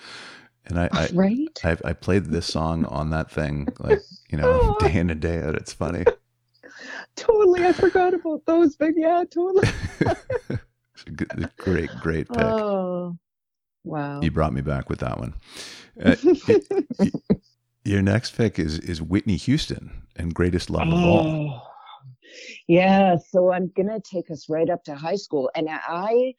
And 0.66 0.80
I, 0.80 0.90
I 0.92 1.10
right, 1.14 1.60
I, 1.64 1.78
I 1.86 1.94
played 1.94 2.26
this 2.26 2.46
song 2.46 2.84
on 2.86 3.10
that 3.12 3.32
thing 3.32 3.68
like 3.80 4.02
you 4.30 4.38
know 4.38 4.48
oh. 4.80 4.80
day 4.88 4.96
in 4.96 5.10
and 5.10 5.22
day 5.22 5.42
out. 5.42 5.56
It's 5.56 5.74
funny. 5.74 6.04
totally, 7.16 7.66
I 7.66 7.74
forgot 7.74 8.14
about 8.14 8.46
those, 8.46 8.76
but 8.76 8.92
yeah, 8.96 9.24
totally. 9.30 9.68
great, 11.58 11.90
great 12.02 12.28
pick. 12.28 12.42
Oh, 12.42 13.18
Wow. 13.88 14.22
You 14.22 14.32
brought 14.32 14.54
me 14.54 14.62
back 14.62 14.90
with 14.90 15.00
that 15.00 15.20
one. 15.20 15.34
Uh, 16.04 16.16
your 17.84 18.02
next 18.02 18.36
pick 18.38 18.60
is 18.60 18.80
is 18.80 19.02
Whitney 19.02 19.38
Houston 19.38 20.04
and 20.16 20.34
Greatest 20.34 20.70
Love 20.70 20.88
oh, 20.90 20.98
of 20.98 21.04
All. 21.04 21.28
Oh, 21.28 21.68
yeah, 22.68 23.16
so 23.30 23.52
I'm 23.52 23.72
going 23.76 23.90
to 23.90 24.02
take 24.02 24.30
us 24.30 24.50
right 24.50 24.70
up 24.70 24.84
to 24.86 24.96
high 24.96 25.16
school. 25.16 25.50
And 25.56 25.68
I 25.70 26.34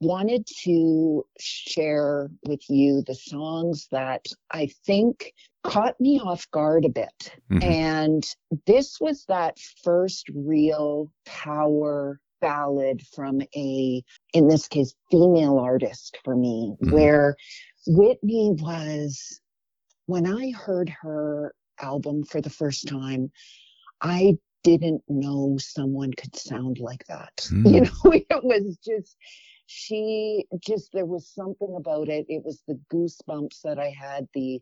wanted 0.00 0.46
to 0.64 1.24
share 1.38 2.30
with 2.46 2.62
you 2.68 3.02
the 3.06 3.14
songs 3.14 3.88
that 3.90 4.26
I 4.50 4.70
think 4.86 5.32
caught 5.62 5.98
me 6.00 6.20
off 6.20 6.50
guard 6.50 6.84
a 6.84 6.90
bit. 6.90 7.32
Mm-hmm. 7.50 7.62
And 7.62 8.26
this 8.66 8.98
was 9.00 9.24
that 9.28 9.58
first 9.82 10.28
real 10.34 11.10
power 11.26 12.20
ballad 12.40 13.02
from 13.14 13.40
a, 13.56 14.02
in 14.32 14.48
this 14.48 14.68
case, 14.68 14.94
female 15.10 15.58
artist 15.58 16.18
for 16.24 16.36
me, 16.36 16.74
mm-hmm. 16.82 16.92
where 16.92 17.36
Whitney 17.86 18.52
was, 18.58 19.40
when 20.06 20.26
I 20.26 20.50
heard 20.50 20.90
her 21.02 21.54
album 21.80 22.24
for 22.24 22.40
the 22.40 22.50
first 22.50 22.88
time, 22.88 23.30
I 24.00 24.38
didn't 24.62 25.02
know 25.08 25.56
someone 25.58 26.12
could 26.12 26.34
sound 26.34 26.78
like 26.78 27.04
that. 27.08 27.32
Mm. 27.52 27.74
You 27.74 27.80
know, 27.82 28.12
it 28.12 28.44
was 28.44 28.78
just, 28.84 29.16
she 29.66 30.44
just, 30.60 30.92
there 30.92 31.06
was 31.06 31.28
something 31.28 31.74
about 31.76 32.08
it. 32.08 32.26
It 32.28 32.42
was 32.44 32.62
the 32.66 32.78
goosebumps 32.92 33.62
that 33.62 33.78
I 33.78 33.90
had, 33.90 34.26
the 34.34 34.60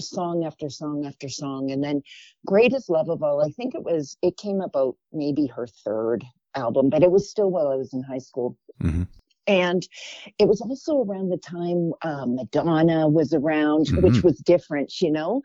song 0.00 0.44
after 0.44 0.68
song 0.68 1.06
after 1.06 1.28
song. 1.28 1.70
And 1.70 1.82
then 1.82 2.02
Greatest 2.46 2.90
Love 2.90 3.08
of 3.08 3.22
All, 3.22 3.44
I 3.44 3.50
think 3.50 3.74
it 3.74 3.82
was, 3.82 4.16
it 4.22 4.36
came 4.36 4.60
about 4.60 4.96
maybe 5.12 5.46
her 5.46 5.66
third 5.66 6.24
album, 6.56 6.90
but 6.90 7.02
it 7.02 7.10
was 7.10 7.30
still 7.30 7.50
while 7.50 7.68
I 7.68 7.76
was 7.76 7.92
in 7.92 8.02
high 8.02 8.18
school. 8.18 8.56
Mm-hmm. 8.82 9.04
And 9.48 9.86
it 10.38 10.48
was 10.48 10.60
also 10.60 11.02
around 11.02 11.28
the 11.28 11.36
time 11.36 11.92
uh, 12.02 12.26
Madonna 12.26 13.08
was 13.08 13.32
around, 13.32 13.86
mm-hmm. 13.86 14.04
which 14.04 14.24
was 14.24 14.38
different, 14.38 15.00
you 15.00 15.12
know. 15.12 15.42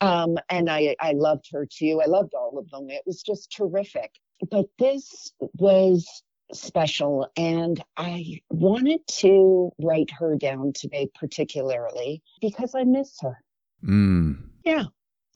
Um, 0.00 0.38
and 0.48 0.70
I, 0.70 0.96
I 1.00 1.12
loved 1.12 1.48
her 1.52 1.66
too. 1.66 2.00
I 2.02 2.08
loved 2.08 2.32
all 2.34 2.58
of 2.58 2.70
them. 2.70 2.88
It 2.88 3.02
was 3.04 3.22
just 3.22 3.52
terrific. 3.52 4.12
But 4.50 4.66
this 4.78 5.32
was 5.58 6.22
special, 6.52 7.30
and 7.36 7.82
I 7.96 8.40
wanted 8.50 9.06
to 9.18 9.70
write 9.80 10.10
her 10.18 10.36
down 10.36 10.72
today, 10.72 11.10
particularly 11.14 12.22
because 12.40 12.74
I 12.74 12.84
miss 12.84 13.18
her. 13.20 13.38
Mm. 13.84 14.48
Yeah. 14.64 14.84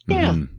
Yeah. 0.07 0.33
Mm-hmm. 0.33 0.55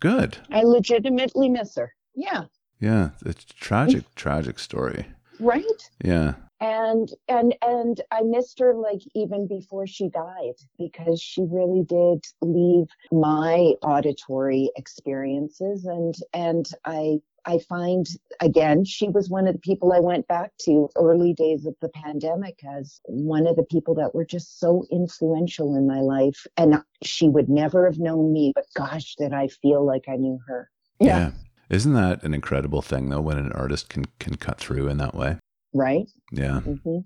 Good. 0.00 0.38
I 0.50 0.62
legitimately 0.62 1.48
miss 1.48 1.76
her. 1.76 1.92
Yeah. 2.14 2.44
Yeah, 2.84 3.10
it's 3.24 3.44
tragic, 3.44 4.14
tragic 4.14 4.58
story. 4.58 5.06
Right? 5.40 5.90
Yeah. 6.04 6.34
and 6.60 7.08
and 7.28 7.54
and 7.62 8.00
i 8.12 8.20
missed 8.22 8.60
her 8.60 8.74
like 8.74 9.02
even 9.14 9.48
before 9.48 9.86
she 9.86 10.08
died 10.08 10.58
because 10.78 11.20
she 11.20 11.42
really 11.50 11.82
did 11.82 12.24
leave 12.40 12.86
my 13.10 13.56
auditory 13.82 14.70
experiences 14.76 15.84
and 15.84 16.14
and 16.32 16.66
i 16.84 17.18
I 17.46 17.58
find 17.58 18.06
again, 18.40 18.84
she 18.84 19.08
was 19.08 19.28
one 19.28 19.46
of 19.46 19.54
the 19.54 19.60
people 19.60 19.92
I 19.92 20.00
went 20.00 20.26
back 20.28 20.52
to 20.62 20.88
early 20.96 21.34
days 21.34 21.66
of 21.66 21.74
the 21.82 21.90
pandemic 21.90 22.58
as 22.64 23.00
one 23.04 23.46
of 23.46 23.56
the 23.56 23.64
people 23.64 23.94
that 23.96 24.14
were 24.14 24.24
just 24.24 24.58
so 24.58 24.86
influential 24.90 25.76
in 25.76 25.86
my 25.86 26.00
life. 26.00 26.46
And 26.56 26.82
she 27.02 27.28
would 27.28 27.48
never 27.50 27.84
have 27.84 27.98
known 27.98 28.32
me, 28.32 28.52
but 28.54 28.64
gosh, 28.74 29.14
did 29.16 29.32
I 29.32 29.48
feel 29.48 29.84
like 29.84 30.06
I 30.08 30.16
knew 30.16 30.38
her. 30.46 30.70
Yeah. 31.00 31.18
yeah. 31.18 31.30
Isn't 31.74 31.94
that 31.94 32.22
an 32.22 32.34
incredible 32.34 32.82
thing 32.82 33.08
though 33.08 33.20
when 33.20 33.36
an 33.36 33.50
artist 33.52 33.88
can 33.88 34.04
can 34.20 34.36
cut 34.36 34.58
through 34.58 34.86
in 34.86 34.98
that 34.98 35.14
way? 35.14 35.38
Right? 35.72 36.06
Yeah. 36.30 36.60
Mm-hmm. 36.64 36.98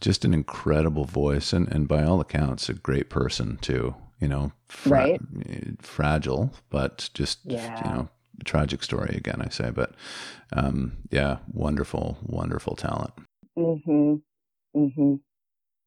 Just 0.00 0.24
an 0.24 0.34
incredible 0.34 1.04
voice 1.04 1.52
and 1.52 1.68
and 1.68 1.86
by 1.86 2.02
all 2.02 2.20
accounts 2.20 2.68
a 2.68 2.74
great 2.74 3.10
person 3.10 3.58
too. 3.58 3.94
You 4.18 4.28
know, 4.28 4.52
fra- 4.66 4.90
right. 4.90 5.20
fragile, 5.80 6.52
but 6.70 7.10
just 7.14 7.40
yeah. 7.44 7.80
you 7.84 7.90
know, 7.92 8.08
tragic 8.44 8.82
story 8.82 9.14
again, 9.16 9.40
I 9.40 9.48
say, 9.48 9.70
but 9.70 9.94
um, 10.52 10.98
yeah, 11.10 11.38
wonderful, 11.52 12.18
wonderful 12.22 12.76
talent. 12.76 13.12
Mm-hmm. 13.58 14.14
Mm-hmm. 14.76 15.14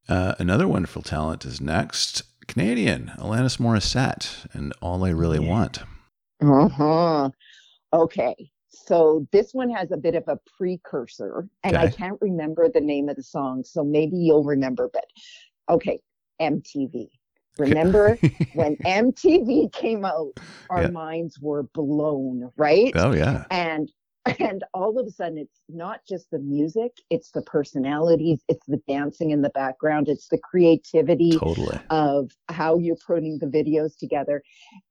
Uh, 0.08 0.34
another 0.38 0.68
wonderful 0.68 1.02
talent 1.02 1.44
is 1.46 1.62
next 1.62 2.22
Canadian 2.46 3.12
Alanis 3.18 3.58
Morissette, 3.58 4.46
and 4.52 4.72
All 4.80 5.04
I 5.04 5.10
Really 5.10 5.42
yeah. 5.42 5.50
Want. 5.50 5.78
Uh-huh. 6.42 7.30
Okay. 7.92 8.50
So 8.68 9.26
this 9.32 9.54
one 9.54 9.70
has 9.70 9.90
a 9.90 9.96
bit 9.96 10.14
of 10.14 10.24
a 10.28 10.38
precursor, 10.58 11.48
and 11.64 11.76
okay. 11.76 11.86
I 11.86 11.90
can't 11.90 12.18
remember 12.20 12.68
the 12.68 12.80
name 12.80 13.08
of 13.08 13.16
the 13.16 13.22
song, 13.22 13.64
so 13.64 13.82
maybe 13.82 14.16
you'll 14.16 14.44
remember. 14.44 14.90
But 14.92 15.06
okay, 15.68 16.00
MTV. 16.40 17.08
Remember 17.58 18.18
when 18.54 18.76
MTV 18.76 19.72
came 19.72 20.04
out, 20.04 20.38
our 20.68 20.82
yeah. 20.82 20.88
minds 20.88 21.40
were 21.40 21.62
blown, 21.62 22.50
right? 22.56 22.92
Oh 22.94 23.12
yeah. 23.12 23.44
And 23.50 23.90
and 24.38 24.64
all 24.74 24.98
of 24.98 25.06
a 25.06 25.10
sudden 25.10 25.38
it's 25.38 25.60
not 25.68 26.00
just 26.08 26.30
the 26.30 26.38
music, 26.38 26.92
it's 27.10 27.30
the 27.30 27.42
personalities, 27.42 28.42
it's 28.48 28.66
the 28.66 28.80
dancing 28.88 29.30
in 29.30 29.42
the 29.42 29.50
background, 29.50 30.08
it's 30.08 30.28
the 30.28 30.38
creativity 30.38 31.32
totally. 31.32 31.78
of 31.90 32.30
how 32.48 32.78
you're 32.78 32.96
putting 33.06 33.38
the 33.38 33.46
videos 33.46 33.96
together. 33.98 34.42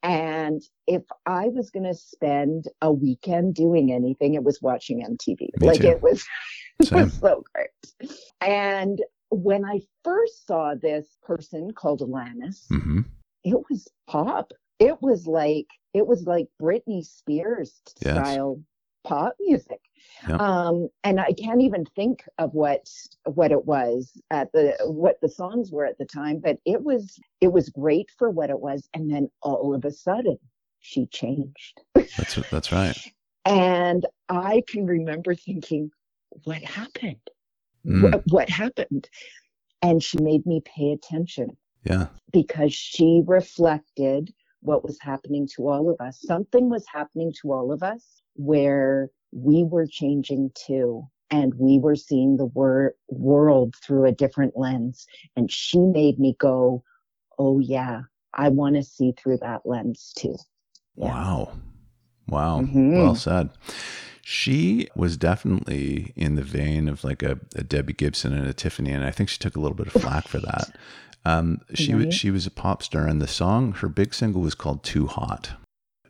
And 0.03 0.61
if 0.87 1.03
I 1.25 1.47
was 1.47 1.69
going 1.69 1.85
to 1.85 1.95
spend 1.95 2.65
a 2.81 2.91
weekend 2.91 3.55
doing 3.55 3.91
anything, 3.91 4.33
it 4.35 4.43
was 4.43 4.61
watching 4.61 5.01
MTV. 5.01 5.39
Me 5.39 5.67
like 5.67 5.81
too. 5.81 5.87
it 5.87 6.01
was, 6.01 6.23
it 6.79 6.91
was 6.91 7.13
so 7.13 7.43
great. 7.53 8.11
And 8.41 9.01
when 9.29 9.65
I 9.65 9.81
first 10.03 10.47
saw 10.47 10.75
this 10.75 11.17
person 11.23 11.71
called 11.73 12.01
Alanis, 12.01 12.67
mm-hmm. 12.71 13.01
it 13.43 13.57
was 13.69 13.87
pop. 14.07 14.51
It 14.79 15.01
was 15.01 15.25
like 15.25 15.67
it 15.93 16.05
was 16.05 16.25
like 16.25 16.47
Britney 16.61 17.05
Spears 17.05 17.81
yes. 18.01 18.15
style 18.15 18.59
pop 19.05 19.35
music. 19.39 19.79
Yep. 20.27 20.39
Um, 20.39 20.89
and 21.03 21.19
I 21.19 21.31
can't 21.31 21.61
even 21.61 21.85
think 21.95 22.23
of 22.37 22.53
what 22.53 22.89
what 23.25 23.51
it 23.51 23.65
was 23.65 24.11
at 24.31 24.51
the 24.51 24.75
what 24.85 25.19
the 25.21 25.29
songs 25.29 25.71
were 25.71 25.85
at 25.85 25.97
the 25.97 26.05
time, 26.05 26.39
but 26.39 26.57
it 26.65 26.81
was 26.81 27.19
it 27.41 27.51
was 27.51 27.69
great 27.69 28.09
for 28.17 28.29
what 28.29 28.49
it 28.49 28.59
was. 28.59 28.87
And 28.93 29.11
then 29.11 29.29
all 29.41 29.73
of 29.73 29.85
a 29.85 29.91
sudden, 29.91 30.37
she 30.79 31.05
changed. 31.07 31.81
That's 31.93 32.35
that's 32.49 32.71
right. 32.71 32.97
and 33.45 34.05
I 34.29 34.63
can 34.67 34.85
remember 34.85 35.35
thinking, 35.35 35.91
what 36.43 36.61
happened? 36.63 37.21
mm. 37.85 38.01
what, 38.01 38.23
what 38.29 38.49
happened. 38.49 39.09
And 39.81 40.01
she 40.01 40.17
made 40.19 40.45
me 40.45 40.61
pay 40.65 40.91
attention. 40.91 41.57
Yeah. 41.83 42.07
Because 42.31 42.73
she 42.73 43.21
reflected 43.25 44.33
what 44.61 44.83
was 44.83 44.97
happening 44.99 45.47
to 45.55 45.67
all 45.67 45.89
of 45.89 46.01
us. 46.01 46.19
Something 46.21 46.69
was 46.69 46.85
happening 46.91 47.31
to 47.41 47.51
all 47.51 47.71
of 47.71 47.83
us 47.83 48.21
where 48.35 49.09
we 49.31 49.63
were 49.63 49.87
changing 49.87 50.51
too. 50.55 51.07
And 51.31 51.53
we 51.55 51.79
were 51.79 51.95
seeing 51.95 52.37
the 52.37 52.45
wor- 52.45 52.93
world 53.09 53.75
through 53.83 54.05
a 54.05 54.11
different 54.11 54.55
lens. 54.55 55.07
And 55.35 55.51
she 55.51 55.79
made 55.79 56.19
me 56.19 56.35
go, 56.39 56.83
oh, 57.39 57.59
yeah, 57.59 58.01
I 58.33 58.49
want 58.49 58.75
to 58.75 58.83
see 58.83 59.13
through 59.17 59.39
that 59.39 59.65
lens 59.65 60.13
too. 60.15 60.35
Yeah. 60.95 61.07
Wow. 61.07 61.51
Wow. 62.27 62.61
Mm-hmm. 62.61 62.97
Well 62.97 63.15
said 63.15 63.49
she 64.27 64.87
was 64.95 65.17
definitely 65.17 66.11
in 66.15 66.33
the 66.33 66.41
vein 66.41 66.89
of 66.89 67.03
like 67.03 67.21
a, 67.21 67.39
a, 67.55 67.63
Debbie 67.63 67.93
Gibson 67.93 68.33
and 68.33 68.47
a 68.47 68.53
Tiffany, 68.53 68.89
and 68.89 69.05
I 69.05 69.11
think 69.11 69.29
she 69.29 69.37
took 69.37 69.55
a 69.55 69.59
little 69.59 69.75
bit 69.77 69.85
of 69.85 70.01
flack 70.01 70.27
for 70.27 70.39
that. 70.39 70.75
Um, 71.27 71.61
she 71.73 71.95
was 71.95 72.13
she 72.13 72.29
was 72.29 72.45
a 72.45 72.51
pop 72.51 72.83
star, 72.83 73.07
and 73.07 73.19
the 73.19 73.25
song 73.25 73.71
her 73.71 73.89
big 73.89 74.13
single 74.13 74.41
was 74.41 74.53
called 74.53 74.83
"Too 74.83 75.07
Hot." 75.07 75.53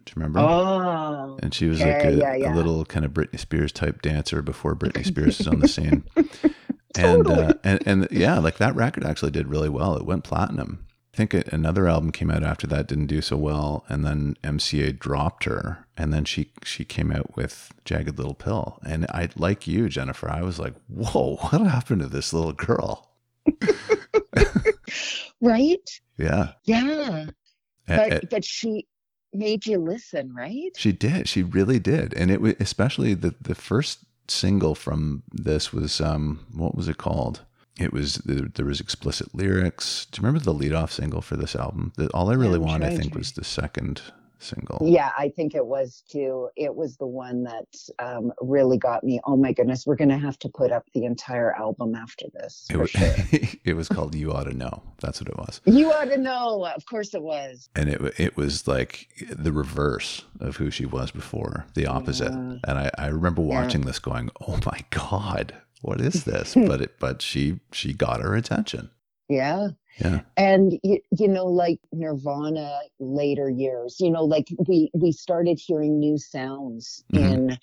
Do 0.06 0.12
you 0.12 0.22
remember? 0.22 0.40
Oh, 0.40 1.40
and 1.42 1.54
she 1.54 1.68
was 1.68 1.80
yeah, 1.80 1.98
like 1.98 2.06
a, 2.06 2.12
yeah, 2.14 2.36
yeah. 2.36 2.54
a, 2.54 2.56
little 2.56 2.86
kind 2.86 3.06
of 3.06 3.12
Britney 3.12 3.40
Spears 3.40 3.72
type 3.72 4.02
dancer 4.02 4.42
before 4.42 4.76
Britney 4.76 5.06
Spears 5.06 5.40
was 5.40 5.48
on 5.48 5.60
the 5.60 5.68
scene. 5.68 6.04
and, 6.98 7.28
uh, 7.28 7.54
and 7.64 7.82
and 7.86 8.08
yeah, 8.12 8.38
like 8.40 8.58
that 8.58 8.76
record 8.76 9.04
actually 9.04 9.32
did 9.32 9.48
really 9.48 9.70
well. 9.70 9.96
It 9.96 10.06
went 10.06 10.24
platinum. 10.24 10.86
I 11.14 11.18
think 11.18 11.34
another 11.54 11.88
album 11.88 12.12
came 12.12 12.30
out 12.30 12.44
after 12.44 12.68
that 12.68 12.88
didn't 12.88 13.08
do 13.08 13.22
so 13.22 13.38
well, 13.38 13.86
and 13.88 14.06
then 14.06 14.36
MCA 14.44 15.00
dropped 15.00 15.46
her, 15.46 15.88
and 15.96 16.14
then 16.14 16.26
she 16.26 16.52
she 16.64 16.84
came 16.84 17.10
out 17.10 17.38
with 17.38 17.72
Jagged 17.86 18.18
Little 18.18 18.34
Pill, 18.34 18.80
and 18.86 19.06
I 19.06 19.30
like 19.38 19.66
you, 19.66 19.88
Jennifer. 19.88 20.30
I 20.30 20.42
was 20.42 20.60
like, 20.60 20.74
whoa, 20.88 21.36
what 21.40 21.62
happened 21.62 22.02
to 22.02 22.08
this 22.08 22.34
little 22.34 22.52
girl? 22.52 23.10
right? 25.42 26.02
Yeah. 26.18 26.52
Yeah. 26.66 27.28
But 27.88 28.30
but 28.30 28.44
she 28.44 28.86
made 29.36 29.66
you 29.66 29.80
listen, 29.80 30.34
right? 30.34 30.72
She 30.76 30.92
did. 30.92 31.28
She 31.28 31.44
really 31.44 31.80
did, 31.80 32.14
and 32.14 32.32
it 32.32 32.42
was 32.42 32.56
especially 32.60 33.14
the 33.14 33.36
the 33.42 33.56
first 33.56 34.00
single 34.28 34.74
from 34.74 35.24
this 35.32 35.72
was 35.72 36.02
um 36.02 36.46
what 36.54 36.76
was 36.76 36.88
it 36.88 36.98
called? 36.98 37.42
it 37.78 37.92
was 37.92 38.16
there 38.26 38.66
was 38.66 38.80
explicit 38.80 39.36
lyrics. 39.36 40.08
Do 40.12 40.20
you 40.20 40.26
remember 40.26 40.44
the 40.44 40.54
lead 40.54 40.74
off 40.74 40.92
single 40.92 41.22
for 41.22 41.36
this 41.36 41.56
album? 41.56 41.92
The, 41.98 42.08
All 42.14 42.30
I 42.30 42.34
Really 42.36 42.60
Want, 42.60 42.84
I 42.84 42.96
think, 42.96 43.16
was 43.16 43.34
the 43.34 43.44
second 43.44 44.02
single. 44.40 44.80
Yeah, 44.82 45.12
I 45.18 45.30
think 45.30 45.56
it 45.56 45.66
was 45.66 46.04
too. 46.10 46.50
It 46.56 46.76
was 46.76 46.98
the 46.98 47.08
one 47.08 47.44
that 47.44 47.68
um, 48.00 48.32
really 48.42 48.78
got 48.78 49.04
me. 49.04 49.20
Oh 49.26 49.36
my 49.36 49.54
goodness, 49.54 49.86
we're 49.86 49.96
going 49.96 50.10
to 50.10 50.18
have 50.18 50.38
to 50.40 50.50
put 50.50 50.72
up 50.72 50.86
the 50.94 51.06
entire 51.06 51.54
album 51.56 51.96
after 51.96 52.26
this. 52.34 52.68
It 52.70 52.78
was, 52.78 52.90
sure. 52.90 53.16
it 53.64 53.76
was 53.76 53.88
called 53.88 54.16
"You 54.16 54.32
Ought 54.32 54.46
to 54.46 54.54
Know." 54.54 54.82
That's 55.02 55.22
what 55.22 55.30
it 55.30 55.38
was. 55.38 55.62
You 55.66 55.92
ought 55.92 56.06
to 56.06 56.18
know. 56.18 56.66
Of 56.66 56.86
course, 56.86 57.14
it 57.14 57.22
was. 57.22 57.70
And 57.76 57.90
it 57.90 58.02
it 58.20 58.38
was 58.38 58.68
like 58.68 59.08
the 59.30 59.52
reverse 59.52 60.24
of 60.40 60.58
who 60.58 60.72
she 60.72 60.86
was 60.86 61.12
before, 61.12 61.66
the 61.76 61.88
opposite. 61.88 62.32
Yeah. 62.32 62.58
And 62.68 62.80
I, 62.80 62.92
I 62.98 63.08
remember 63.08 63.42
watching 63.42 63.82
yeah. 63.82 63.88
this, 63.88 64.00
going, 64.00 64.30
"Oh 64.48 64.60
my 64.66 64.82
god." 64.90 65.54
what 65.86 66.02
is 66.02 66.24
this? 66.24 66.56
but 66.68 66.82
it, 66.82 67.00
but 67.00 67.22
she 67.22 67.60
she 67.72 67.94
got 67.94 68.22
her 68.22 68.36
attention. 68.36 68.90
Yeah. 69.30 69.70
Yeah. 69.98 70.22
And 70.36 70.78
you, 70.84 71.00
you 71.18 71.28
know, 71.28 71.46
like 71.46 71.80
Nirvana 71.94 72.80
later 73.00 73.50
years, 73.50 73.98
you 74.00 74.12
know, 74.12 74.26
like 74.26 74.48
we 74.68 74.92
we 74.94 75.12
started 75.12 75.60
hearing 75.60 76.00
new 76.00 76.18
sounds 76.18 77.04
mm-hmm. 77.14 77.26
in 77.26 77.58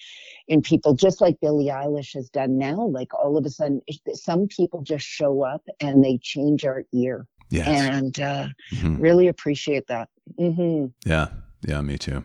in 0.48 0.62
people, 0.62 0.94
just 0.94 1.20
like 1.20 1.40
Billie 1.40 1.66
Eilish 1.66 2.14
has 2.14 2.30
done 2.30 2.56
now. 2.56 2.86
Like 2.86 3.12
all 3.12 3.36
of 3.36 3.44
a 3.44 3.50
sudden, 3.50 3.82
some 4.14 4.48
people 4.48 4.82
just 4.82 5.04
show 5.04 5.42
up 5.42 5.62
and 5.80 6.02
they 6.02 6.18
change 6.18 6.64
our 6.64 6.84
ear. 6.92 7.26
Yes. 7.50 7.68
And 7.68 8.18
uh, 8.18 8.48
mm-hmm. 8.72 8.96
really 8.96 9.28
appreciate 9.28 9.86
that. 9.88 10.08
Mm-hmm. 10.38 10.86
Yeah. 11.08 11.28
Yeah. 11.66 11.82
Me 11.82 11.98
too. 11.98 12.24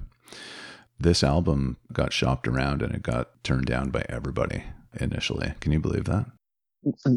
This 1.00 1.22
album 1.22 1.78
got 1.92 2.14
shopped 2.14 2.48
around 2.48 2.82
and 2.82 2.96
it 2.96 3.04
got 3.04 3.44
turned 3.44 3.66
down 3.66 3.92
by 3.92 4.06
everybody 4.08 4.64
initially. 5.00 5.54
Can 5.60 5.74
you 5.74 5.80
believe 5.80 6.06
that? 6.06 6.28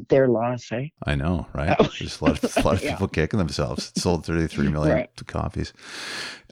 Their 0.09 0.29
loss, 0.29 0.71
eh? 0.73 0.89
I 1.07 1.15
know, 1.15 1.47
right? 1.53 1.77
Oh. 1.79 1.91
There's 1.99 2.21
a 2.21 2.25
lot 2.25 2.43
of, 2.43 2.57
a 2.57 2.61
lot 2.61 2.75
of 2.75 2.83
yeah. 2.85 2.93
people 2.93 3.09
kicking 3.09 3.39
themselves. 3.39 3.93
It 3.95 4.01
sold 4.01 4.27
33 4.27 4.69
million 4.69 4.97
right. 4.97 5.27
copies. 5.27 5.73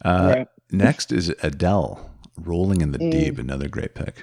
Uh, 0.05 0.35
right. 0.37 0.49
Next 0.71 1.13
is 1.13 1.35
Adele, 1.43 2.11
Rolling 2.37 2.81
in 2.81 2.93
the 2.93 2.99
mm. 2.99 3.11
Deep, 3.11 3.39
another 3.39 3.69
great 3.69 3.95
pick. 3.95 4.17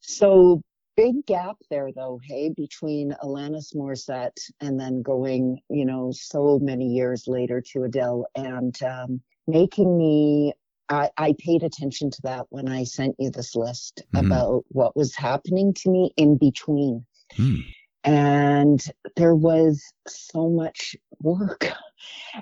So 0.00 0.62
big 0.96 1.24
gap 1.24 1.56
there 1.70 1.90
though 1.94 2.20
hey 2.22 2.50
between 2.56 3.14
alanis 3.22 3.74
morissette 3.74 4.36
and 4.60 4.78
then 4.78 5.00
going 5.00 5.58
you 5.70 5.84
know 5.84 6.10
so 6.12 6.58
many 6.60 6.84
years 6.88 7.24
later 7.26 7.62
to 7.64 7.84
adele 7.84 8.26
and 8.34 8.82
um, 8.82 9.20
making 9.46 9.96
me 9.96 10.52
I, 10.90 11.08
I, 11.16 11.34
paid 11.38 11.62
attention 11.62 12.10
to 12.10 12.22
that 12.24 12.46
when 12.50 12.68
I 12.68 12.82
sent 12.82 13.14
you 13.18 13.30
this 13.30 13.54
list 13.54 14.02
mm. 14.12 14.26
about 14.26 14.64
what 14.70 14.96
was 14.96 15.14
happening 15.14 15.72
to 15.74 15.88
me 15.88 16.12
in 16.16 16.36
between. 16.36 17.06
Mm. 17.38 17.62
And 18.04 18.82
there 19.16 19.34
was 19.34 19.82
so 20.08 20.48
much 20.48 20.96
work 21.22 21.68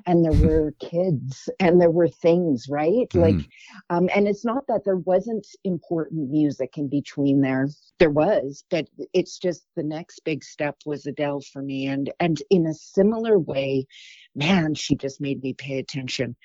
and 0.07 0.25
there 0.25 0.49
were 0.49 0.73
kids 0.81 1.49
and 1.61 1.81
there 1.81 1.91
were 1.91 2.09
things, 2.09 2.67
right? 2.69 3.09
Mm. 3.11 3.21
Like, 3.21 3.49
um, 3.91 4.09
and 4.15 4.29
it's 4.29 4.45
not 4.45 4.67
that 4.69 4.85
there 4.85 4.97
wasn't 4.97 5.47
important 5.65 6.31
music 6.31 6.79
in 6.79 6.89
between 6.89 7.41
there. 7.41 7.69
There 7.99 8.11
was, 8.11 8.65
but 8.71 8.89
it's 9.13 9.39
just 9.39 9.67
the 9.77 9.83
next 9.83 10.21
big 10.25 10.45
step 10.45 10.77
was 10.87 11.07
Adele 11.07 11.43
for 11.53 11.63
me. 11.63 11.87
And, 11.87 12.13
and 12.21 12.41
in 12.51 12.67
a 12.67 12.75
similar 12.75 13.39
way, 13.39 13.87
man, 14.35 14.75
she 14.75 14.95
just 14.95 15.21
made 15.21 15.43
me 15.43 15.53
pay 15.53 15.79
attention. 15.79 16.37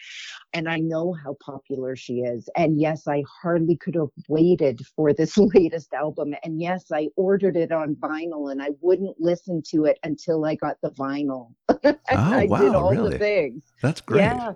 And 0.53 0.67
I 0.67 0.77
know 0.77 1.13
how 1.13 1.37
popular 1.43 1.95
she 1.95 2.19
is. 2.19 2.49
And 2.57 2.79
yes, 2.79 3.07
I 3.07 3.23
hardly 3.41 3.75
could 3.77 3.95
have 3.95 4.09
waited 4.27 4.81
for 4.95 5.13
this 5.13 5.37
latest 5.53 5.93
album. 5.93 6.33
And 6.43 6.61
yes, 6.61 6.85
I 6.91 7.07
ordered 7.15 7.55
it 7.55 7.71
on 7.71 7.95
vinyl 7.95 8.51
and 8.51 8.61
I 8.61 8.69
wouldn't 8.81 9.19
listen 9.19 9.61
to 9.69 9.85
it 9.85 9.99
until 10.03 10.45
I 10.45 10.55
got 10.55 10.77
the 10.81 10.91
vinyl. 10.91 11.53
oh, 11.69 11.95
I 12.11 12.45
wow, 12.45 12.57
did 12.59 12.75
all 12.75 12.91
really? 12.91 13.02
The 13.11 13.19
things. 13.19 13.63
That's 13.81 14.01
great. 14.01 14.21
Yeah. 14.21 14.53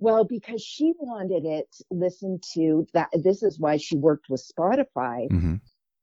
Well, 0.00 0.24
because 0.24 0.62
she 0.62 0.92
wanted 0.98 1.44
it 1.44 1.68
listened 1.90 2.44
to 2.54 2.86
that 2.94 3.08
this 3.12 3.42
is 3.42 3.58
why 3.58 3.78
she 3.78 3.96
worked 3.96 4.26
with 4.28 4.48
Spotify. 4.56 5.28
Mm-hmm 5.28 5.56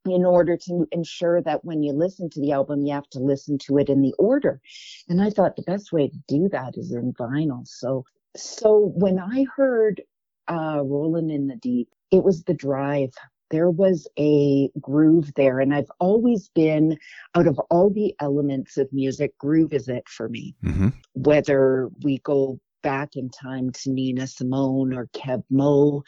in 0.05 0.25
order 0.25 0.55
to 0.55 0.87
ensure 0.91 1.41
that 1.41 1.65
when 1.65 1.81
you 1.81 1.91
listen 1.91 2.29
to 2.29 2.39
the 2.39 2.51
album, 2.51 2.85
you 2.85 2.93
have 2.93 3.09
to 3.09 3.19
listen 3.19 3.57
to 3.57 3.77
it 3.77 3.89
in 3.89 4.01
the 4.01 4.13
order. 4.19 4.61
And 5.09 5.21
I 5.21 5.29
thought 5.29 5.55
the 5.55 5.63
best 5.63 5.91
way 5.91 6.07
to 6.07 6.17
do 6.27 6.49
that 6.49 6.77
is 6.77 6.91
in 6.91 7.13
vinyl. 7.13 7.67
So, 7.67 8.05
so 8.35 8.91
when 8.95 9.19
I 9.19 9.45
heard 9.55 10.01
uh, 10.47 10.81
Rolling 10.83 11.31
in 11.31 11.47
the 11.47 11.55
Deep, 11.55 11.89
it 12.11 12.23
was 12.23 12.43
the 12.43 12.53
drive. 12.53 13.13
There 13.51 13.69
was 13.69 14.07
a 14.17 14.69
groove 14.79 15.31
there. 15.35 15.59
And 15.59 15.73
I've 15.73 15.91
always 15.99 16.49
been, 16.49 16.97
out 17.35 17.47
of 17.47 17.59
all 17.69 17.89
the 17.89 18.15
elements 18.19 18.77
of 18.77 18.91
music, 18.91 19.37
groove 19.37 19.73
is 19.73 19.87
it 19.87 20.07
for 20.07 20.29
me. 20.29 20.55
Mm-hmm. 20.63 20.89
Whether 21.13 21.89
we 22.03 22.19
go 22.19 22.59
back 22.81 23.15
in 23.15 23.29
time 23.29 23.71
to 23.71 23.91
Nina 23.91 24.27
Simone 24.27 24.93
or 24.93 25.07
Keb 25.13 25.43
Mo, 25.49 26.03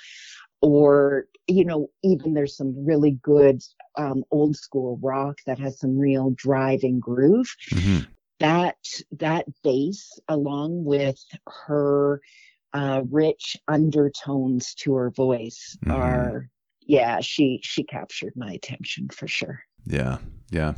or 0.61 1.25
you 1.47 1.65
know 1.65 1.89
even 2.03 2.33
there's 2.33 2.55
some 2.55 2.85
really 2.85 3.11
good 3.21 3.61
um, 3.95 4.23
old 4.31 4.55
school 4.55 4.99
rock 5.01 5.37
that 5.45 5.59
has 5.59 5.79
some 5.79 5.97
real 5.97 6.31
driving 6.31 6.99
groove 6.99 7.53
mm-hmm. 7.71 8.03
that 8.39 8.77
that 9.11 9.45
bass 9.63 10.19
along 10.27 10.83
with 10.83 11.19
her 11.47 12.21
uh, 12.73 13.01
rich 13.09 13.57
undertones 13.67 14.73
to 14.73 14.93
her 14.93 15.09
voice 15.11 15.77
mm-hmm. 15.85 15.99
are 15.99 16.49
yeah 16.87 17.19
she 17.21 17.59
she 17.63 17.83
captured 17.83 18.33
my 18.35 18.51
attention 18.51 19.07
for 19.09 19.27
sure 19.27 19.61
yeah, 19.89 20.17
yeah. 20.49 20.73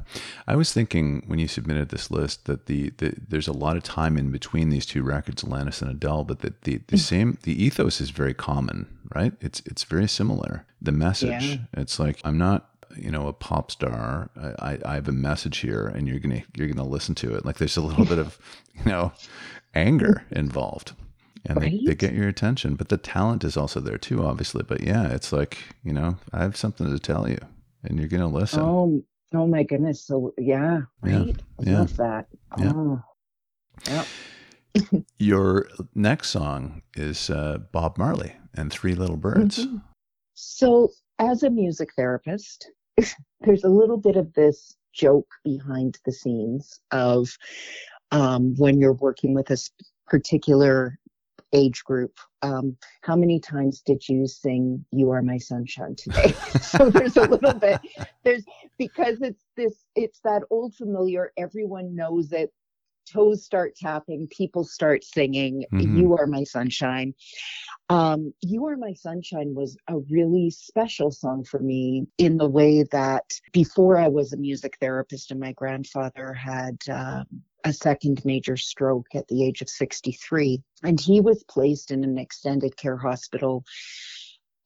I 0.47 0.55
was 0.55 0.71
thinking 0.73 1.23
when 1.27 1.39
you 1.39 1.47
submitted 1.47 1.89
this 1.89 2.11
list 2.11 2.45
that 2.45 2.67
the, 2.67 2.91
the 2.97 3.13
there's 3.27 3.47
a 3.47 3.53
lot 3.53 3.77
of 3.77 3.83
time 3.83 4.17
in 4.17 4.31
between 4.31 4.69
these 4.69 4.85
two 4.85 5.03
records, 5.03 5.43
Alanis 5.43 5.81
and 5.81 5.91
Adele, 5.91 6.23
but 6.23 6.39
that 6.39 6.61
the, 6.63 6.77
the 6.87 6.97
mm. 6.97 6.99
same 6.99 7.37
the 7.43 7.63
ethos 7.63 7.99
is 8.01 8.11
very 8.11 8.33
common, 8.33 8.87
right? 9.15 9.33
It's 9.41 9.61
it's 9.65 9.83
very 9.83 10.07
similar. 10.07 10.65
The 10.81 10.91
message. 10.91 11.43
Yeah. 11.43 11.57
It's 11.73 11.99
like 11.99 12.21
I'm 12.23 12.37
not 12.37 12.69
you 12.95 13.11
know 13.11 13.27
a 13.27 13.33
pop 13.33 13.71
star. 13.71 14.29
I, 14.59 14.79
I 14.85 14.95
have 14.95 15.07
a 15.07 15.13
message 15.13 15.57
here, 15.57 15.87
and 15.87 16.07
you're 16.07 16.19
gonna 16.19 16.43
you're 16.55 16.67
gonna 16.67 16.87
listen 16.87 17.15
to 17.15 17.35
it. 17.35 17.45
Like 17.45 17.57
there's 17.57 17.77
a 17.77 17.81
little 17.81 18.05
bit 18.05 18.19
of 18.19 18.37
you 18.73 18.85
know 18.85 19.11
anger 19.73 20.23
involved 20.31 20.93
and 21.49 21.59
right? 21.61 21.71
they, 21.71 21.87
they 21.87 21.95
get 21.95 22.13
your 22.13 22.27
attention 22.27 22.75
but 22.75 22.89
the 22.89 22.97
talent 22.97 23.43
is 23.43 23.57
also 23.57 23.79
there 23.79 23.97
too 23.97 24.23
obviously 24.23 24.63
but 24.63 24.81
yeah 24.81 25.09
it's 25.09 25.33
like 25.33 25.57
you 25.83 25.91
know 25.91 26.15
i 26.31 26.41
have 26.41 26.55
something 26.55 26.89
to 26.89 26.99
tell 26.99 27.27
you 27.27 27.37
and 27.83 27.99
you're 27.99 28.07
going 28.07 28.21
to 28.21 28.27
listen. 28.27 28.61
Oh, 28.61 29.03
oh 29.33 29.47
my 29.47 29.63
goodness. 29.63 30.01
So 30.01 30.33
yeah, 30.37 30.81
right. 31.01 31.27
Yeah. 31.27 31.33
I 31.59 31.63
yeah. 31.63 31.79
love 31.79 31.97
that. 31.97 32.27
Yeah. 32.57 32.73
Oh. 33.89 34.07
Your 35.19 35.67
next 35.95 36.29
song 36.29 36.81
is 36.95 37.29
uh, 37.29 37.59
Bob 37.71 37.97
Marley 37.97 38.35
and 38.53 38.71
Three 38.71 38.93
Little 38.93 39.17
Birds. 39.17 39.65
Mm-hmm. 39.65 39.77
So, 40.35 40.91
as 41.17 41.43
a 41.43 41.49
music 41.49 41.89
therapist, 41.95 42.69
there's 43.41 43.63
a 43.63 43.69
little 43.69 43.97
bit 43.97 44.15
of 44.15 44.33
this 44.33 44.75
joke 44.93 45.27
behind 45.43 45.97
the 46.05 46.11
scenes 46.11 46.79
of 46.91 47.29
um, 48.11 48.55
when 48.57 48.79
you're 48.79 48.93
working 48.93 49.33
with 49.33 49.49
a 49.49 49.57
particular 50.07 50.97
age 51.53 51.83
group. 51.83 52.17
Um, 52.41 52.77
how 53.01 53.15
many 53.15 53.39
times 53.39 53.81
did 53.81 54.07
you 54.07 54.27
sing 54.27 54.85
"You 54.91 55.11
Are 55.11 55.21
My 55.21 55.37
Sunshine" 55.37 55.95
today? 55.95 56.33
so 56.61 56.89
there's 56.89 57.17
a 57.17 57.21
little 57.21 57.53
bit. 57.53 57.79
There's 58.23 58.45
because 58.77 59.21
it's 59.21 59.43
this. 59.55 59.85
It's 59.95 60.19
that 60.21 60.43
old 60.49 60.75
familiar. 60.75 61.31
Everyone 61.37 61.95
knows 61.95 62.31
it. 62.31 62.53
Toes 63.11 63.43
start 63.43 63.75
tapping. 63.75 64.27
People 64.27 64.63
start 64.63 65.03
singing. 65.03 65.65
Mm-hmm. 65.73 65.97
"You 65.97 66.17
Are 66.17 66.27
My 66.27 66.43
Sunshine." 66.43 67.13
Um, 67.89 68.33
"You 68.41 68.65
Are 68.67 68.77
My 68.77 68.93
Sunshine" 68.93 69.53
was 69.55 69.77
a 69.87 69.97
really 70.09 70.49
special 70.49 71.11
song 71.11 71.43
for 71.43 71.59
me 71.59 72.07
in 72.17 72.37
the 72.37 72.49
way 72.49 72.83
that 72.91 73.25
before 73.51 73.97
I 73.97 74.07
was 74.07 74.33
a 74.33 74.37
music 74.37 74.77
therapist 74.79 75.31
and 75.31 75.39
my 75.39 75.53
grandfather 75.53 76.33
had 76.33 76.77
um, 76.91 77.25
a 77.63 77.73
second 77.73 78.23
major 78.25 78.57
stroke 78.57 79.07
at 79.13 79.27
the 79.27 79.43
age 79.43 79.61
of 79.61 79.69
63. 79.69 80.61
And 80.83 80.99
he 80.99 81.21
was 81.21 81.43
placed 81.43 81.91
in 81.91 82.03
an 82.03 82.17
extended 82.17 82.77
care 82.77 82.97
hospital 82.97 83.63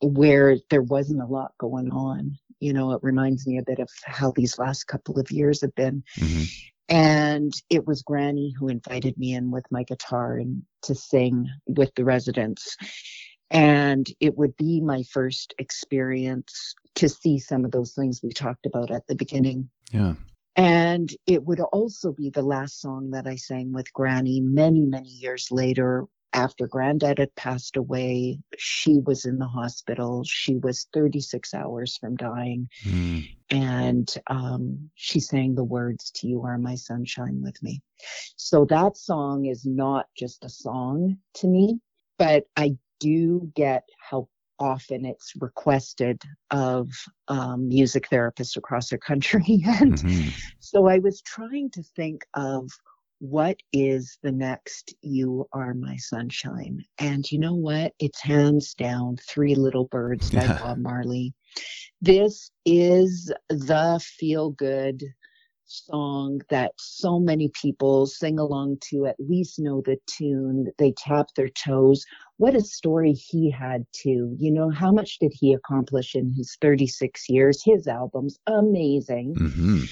where 0.01 0.57
there 0.69 0.81
wasn't 0.81 1.21
a 1.21 1.25
lot 1.25 1.53
going 1.57 1.91
on. 1.91 2.37
You 2.59 2.73
know, 2.73 2.91
it 2.91 2.99
reminds 3.03 3.45
me 3.47 3.57
a 3.57 3.63
bit 3.63 3.79
of 3.79 3.89
how 4.05 4.31
these 4.31 4.57
last 4.57 4.85
couple 4.85 5.19
of 5.19 5.31
years 5.31 5.61
have 5.61 5.75
been. 5.75 6.03
Mm-hmm. 6.17 6.43
And 6.89 7.53
it 7.69 7.87
was 7.87 8.01
Granny 8.01 8.53
who 8.57 8.67
invited 8.67 9.17
me 9.17 9.33
in 9.33 9.51
with 9.51 9.65
my 9.71 9.83
guitar 9.83 10.37
and 10.37 10.63
to 10.83 10.95
sing 10.95 11.47
with 11.65 11.91
the 11.95 12.03
residents. 12.03 12.75
And 13.49 14.07
it 14.19 14.37
would 14.37 14.57
be 14.57 14.81
my 14.81 15.03
first 15.03 15.53
experience 15.59 16.75
to 16.95 17.07
see 17.07 17.39
some 17.39 17.65
of 17.65 17.71
those 17.71 17.93
things 17.93 18.21
we 18.21 18.31
talked 18.31 18.65
about 18.65 18.91
at 18.91 19.07
the 19.07 19.15
beginning. 19.15 19.69
Yeah. 19.91 20.13
And 20.55 21.11
it 21.25 21.43
would 21.43 21.59
also 21.59 22.11
be 22.11 22.29
the 22.29 22.43
last 22.43 22.79
song 22.79 23.11
that 23.11 23.27
I 23.27 23.35
sang 23.35 23.73
with 23.73 23.91
Granny 23.93 24.39
many, 24.41 24.81
many 24.81 25.09
years 25.09 25.47
later. 25.51 26.05
After 26.33 26.67
Granddad 26.67 27.19
had 27.19 27.35
passed 27.35 27.77
away, 27.77 28.39
she 28.57 28.97
was 28.97 29.25
in 29.25 29.37
the 29.37 29.47
hospital. 29.47 30.23
She 30.23 30.57
was 30.57 30.87
36 30.91 31.53
hours 31.53 31.97
from 31.97 32.15
dying. 32.15 32.67
Mm. 32.83 33.29
And 33.51 34.17
um, 34.27 34.89
she 34.95 35.19
sang 35.19 35.53
the 35.53 35.63
words 35.63 36.09
to 36.15 36.27
You 36.27 36.41
Are 36.43 36.57
My 36.57 36.73
Sunshine 36.73 37.41
with 37.43 37.61
me. 37.61 37.81
So 38.35 38.65
that 38.65 38.97
song 38.97 39.45
is 39.45 39.63
not 39.63 40.07
just 40.17 40.43
a 40.43 40.49
song 40.49 41.17
to 41.35 41.47
me, 41.47 41.79
but 42.17 42.45
I 42.57 42.77
do 42.99 43.51
get 43.55 43.83
how 44.09 44.27
often 44.59 45.05
it's 45.05 45.33
requested 45.39 46.21
of 46.51 46.89
um, 47.27 47.67
music 47.67 48.07
therapists 48.09 48.57
across 48.57 48.89
the 48.89 48.97
country. 48.97 49.43
and 49.67 49.93
mm-hmm. 49.93 50.29
so 50.59 50.87
I 50.87 50.99
was 50.99 51.21
trying 51.21 51.69
to 51.71 51.83
think 51.95 52.25
of 52.33 52.69
what 53.23 53.55
is 53.71 54.17
the 54.21 54.33
next 54.33 54.93
You 55.01 55.47
Are 55.53 55.73
My 55.73 55.95
Sunshine? 55.95 56.83
And 56.97 57.23
you 57.31 57.39
know 57.39 57.53
what? 57.53 57.93
It's 57.97 58.21
hands 58.21 58.73
down 58.73 59.15
Three 59.15 59.55
Little 59.55 59.85
Birds 59.85 60.33
by. 60.33 60.59
Bob 60.61 60.79
Marley. 60.79 61.33
This 62.01 62.51
is 62.65 63.31
the 63.47 64.01
feel 64.17 64.49
good 64.49 65.05
song 65.65 66.41
that 66.49 66.73
so 66.77 67.17
many 67.17 67.49
people 67.53 68.07
sing 68.07 68.39
along 68.39 68.79
to, 68.89 69.05
at 69.05 69.15
least 69.19 69.57
know 69.57 69.81
the 69.85 69.95
tune, 70.05 70.67
they 70.77 70.91
tap 70.97 71.27
their 71.37 71.47
toes. 71.47 72.03
What 72.35 72.55
a 72.55 72.61
story 72.61 73.13
he 73.13 73.49
had 73.49 73.85
too. 73.93 74.35
You 74.37 74.51
know, 74.51 74.69
how 74.69 74.91
much 74.91 75.19
did 75.19 75.31
he 75.33 75.53
accomplish 75.53 76.13
in 76.13 76.33
his 76.33 76.57
36 76.59 77.29
years? 77.29 77.63
His 77.63 77.87
albums, 77.87 78.37
amazing. 78.47 79.35
Mm-hmm. 79.35 79.83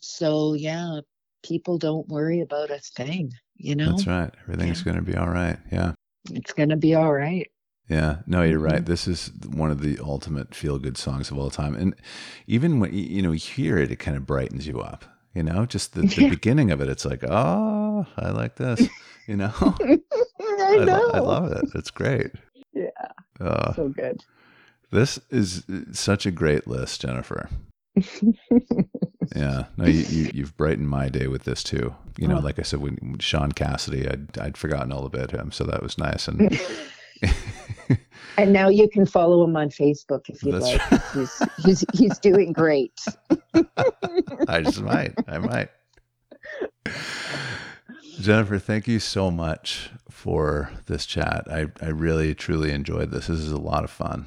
So, 0.00 0.54
yeah, 0.54 1.00
people 1.42 1.78
don't 1.78 2.08
worry 2.08 2.40
about 2.40 2.70
a 2.70 2.78
thing, 2.78 3.32
you 3.56 3.74
know? 3.74 3.92
That's 3.92 4.06
right. 4.06 4.30
Everything's 4.42 4.80
yeah. 4.80 4.84
going 4.84 4.96
to 4.96 5.10
be 5.10 5.16
all 5.16 5.28
right. 5.28 5.58
Yeah. 5.70 5.92
It's 6.30 6.52
going 6.52 6.68
to 6.68 6.76
be 6.76 6.94
all 6.94 7.12
right. 7.12 7.50
Yeah, 7.90 8.18
no, 8.24 8.42
you're 8.42 8.60
right. 8.60 8.76
Mm-hmm. 8.76 8.84
This 8.84 9.08
is 9.08 9.32
one 9.48 9.72
of 9.72 9.80
the 9.80 9.98
ultimate 10.00 10.54
feel 10.54 10.78
good 10.78 10.96
songs 10.96 11.32
of 11.32 11.38
all 11.38 11.50
time. 11.50 11.74
And 11.74 11.96
even 12.46 12.78
when 12.78 12.94
you 12.94 13.20
know 13.20 13.32
you 13.32 13.38
hear 13.40 13.78
it, 13.78 13.90
it 13.90 13.96
kind 13.96 14.16
of 14.16 14.26
brightens 14.26 14.64
you 14.64 14.80
up. 14.80 15.04
You 15.34 15.42
know, 15.42 15.66
just 15.66 15.94
the, 15.94 16.02
the 16.02 16.28
beginning 16.30 16.70
of 16.70 16.80
it, 16.80 16.88
it's 16.88 17.04
like, 17.04 17.24
oh, 17.24 18.06
I 18.16 18.30
like 18.30 18.54
this. 18.56 18.86
You 19.26 19.38
know, 19.38 19.52
I, 19.60 19.98
know. 20.84 21.10
I, 21.12 21.16
I, 21.16 21.20
love 21.20 21.50
it. 21.50 21.64
It's 21.74 21.90
great. 21.90 22.30
Yeah, 22.72 22.90
uh, 23.40 23.74
so 23.74 23.88
good. 23.88 24.22
This 24.92 25.18
is 25.30 25.64
such 25.92 26.26
a 26.26 26.30
great 26.30 26.68
list, 26.68 27.00
Jennifer. 27.00 27.48
yeah, 29.34 29.64
no, 29.76 29.86
you, 29.86 30.30
you 30.34 30.42
have 30.42 30.56
brightened 30.56 30.88
my 30.88 31.08
day 31.08 31.26
with 31.26 31.44
this 31.44 31.62
too. 31.62 31.94
You 32.18 32.28
know, 32.28 32.38
oh. 32.38 32.40
like 32.40 32.58
I 32.58 32.62
said, 32.62 32.80
when 32.80 33.18
Shaun 33.18 33.52
Cassidy, 33.52 34.08
I'd 34.08 34.38
I'd 34.38 34.56
forgotten 34.56 34.92
all 34.92 35.06
about 35.06 35.30
him, 35.30 35.52
so 35.52 35.64
that 35.64 35.82
was 35.82 35.98
nice. 35.98 36.26
And 36.26 36.60
and 38.36 38.52
now 38.52 38.68
you 38.68 38.88
can 38.88 39.06
follow 39.06 39.44
him 39.44 39.56
on 39.56 39.70
Facebook 39.70 40.28
if 40.28 40.42
you'd 40.42 40.54
That's 40.54 40.64
like. 40.64 40.90
Right. 40.90 41.02
He's, 41.14 41.42
he's 41.64 41.84
he's 41.94 42.18
doing 42.18 42.52
great. 42.52 42.98
I 44.48 44.62
just 44.62 44.82
might. 44.82 45.14
I 45.28 45.38
might. 45.38 45.68
Jennifer, 48.20 48.58
thank 48.58 48.86
you 48.86 48.98
so 48.98 49.30
much 49.30 49.90
for 50.10 50.70
this 50.86 51.06
chat. 51.06 51.46
I, 51.50 51.66
I 51.80 51.88
really, 51.88 52.34
truly 52.34 52.70
enjoyed 52.70 53.10
this. 53.10 53.28
This 53.28 53.38
is 53.38 53.52
a 53.52 53.60
lot 53.60 53.82
of 53.82 53.90
fun. 53.90 54.26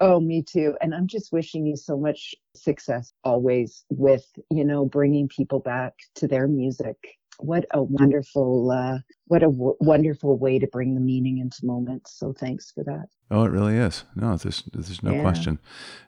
Oh, 0.00 0.18
me 0.18 0.42
too. 0.42 0.76
And 0.80 0.94
I'm 0.94 1.06
just 1.06 1.30
wishing 1.30 1.66
you 1.66 1.76
so 1.76 1.96
much 1.98 2.34
success 2.56 3.12
always 3.22 3.84
with, 3.90 4.26
you 4.50 4.64
know, 4.64 4.86
bringing 4.86 5.28
people 5.28 5.60
back 5.60 5.92
to 6.16 6.26
their 6.26 6.48
music. 6.48 6.96
What 7.38 7.66
a 7.72 7.82
wonderful, 7.82 8.70
uh, 8.70 8.98
what 9.26 9.42
a 9.42 9.46
w- 9.46 9.76
wonderful 9.80 10.38
way 10.38 10.58
to 10.58 10.66
bring 10.66 10.94
the 10.94 11.00
meaning 11.00 11.38
into 11.38 11.64
moments. 11.64 12.18
So 12.18 12.32
thanks 12.32 12.70
for 12.70 12.82
that. 12.84 13.06
Oh, 13.30 13.44
it 13.44 13.50
really 13.50 13.76
is. 13.76 14.04
No, 14.14 14.36
there's 14.36 14.62
there's 14.72 15.02
no 15.02 15.12
yeah. 15.12 15.22
question. 15.22 15.58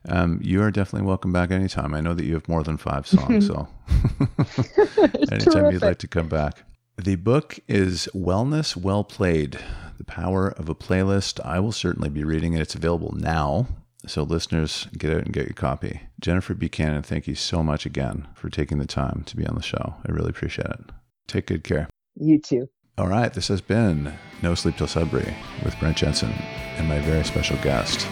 Um, 0.08 0.40
you 0.42 0.62
are 0.62 0.70
definitely 0.70 1.06
welcome 1.06 1.32
back 1.32 1.50
anytime. 1.50 1.94
I 1.94 2.00
know 2.00 2.14
that 2.14 2.24
you 2.24 2.34
have 2.34 2.48
more 2.48 2.62
than 2.62 2.76
five 2.76 3.06
songs, 3.06 3.46
so 3.46 3.68
anytime 5.30 5.68
terrific. 5.68 5.72
you'd 5.72 5.82
like 5.82 5.98
to 5.98 6.08
come 6.08 6.28
back. 6.28 6.64
The 6.96 7.16
book 7.16 7.58
is 7.68 8.08
Wellness 8.14 8.76
Well 8.76 9.04
Played 9.04 9.58
The 9.96 10.04
Power 10.04 10.48
of 10.48 10.68
a 10.68 10.74
Playlist. 10.74 11.40
I 11.44 11.60
will 11.60 11.72
certainly 11.72 12.10
be 12.10 12.24
reading 12.24 12.52
it. 12.52 12.60
It's 12.60 12.74
available 12.74 13.12
now. 13.16 13.68
So, 14.06 14.24
listeners, 14.24 14.88
get 14.98 15.12
out 15.12 15.24
and 15.24 15.32
get 15.32 15.44
your 15.44 15.54
copy. 15.54 16.02
Jennifer 16.20 16.54
Buchanan, 16.54 17.02
thank 17.02 17.28
you 17.28 17.36
so 17.36 17.62
much 17.62 17.86
again 17.86 18.26
for 18.34 18.50
taking 18.50 18.78
the 18.78 18.86
time 18.86 19.22
to 19.26 19.36
be 19.36 19.46
on 19.46 19.54
the 19.54 19.62
show. 19.62 19.94
I 20.04 20.10
really 20.10 20.30
appreciate 20.30 20.66
it. 20.66 20.80
Take 21.28 21.46
good 21.46 21.62
care. 21.62 21.88
You 22.16 22.40
too. 22.40 22.68
All 22.98 23.06
right, 23.06 23.32
this 23.32 23.48
has 23.48 23.60
been 23.60 24.12
No 24.42 24.54
Sleep 24.54 24.76
Till 24.76 24.88
Sudbury 24.88 25.34
with 25.64 25.78
Brent 25.78 25.96
Jensen 25.96 26.32
and 26.76 26.88
my 26.88 26.98
very 27.00 27.24
special 27.24 27.56
guest, 27.58 28.06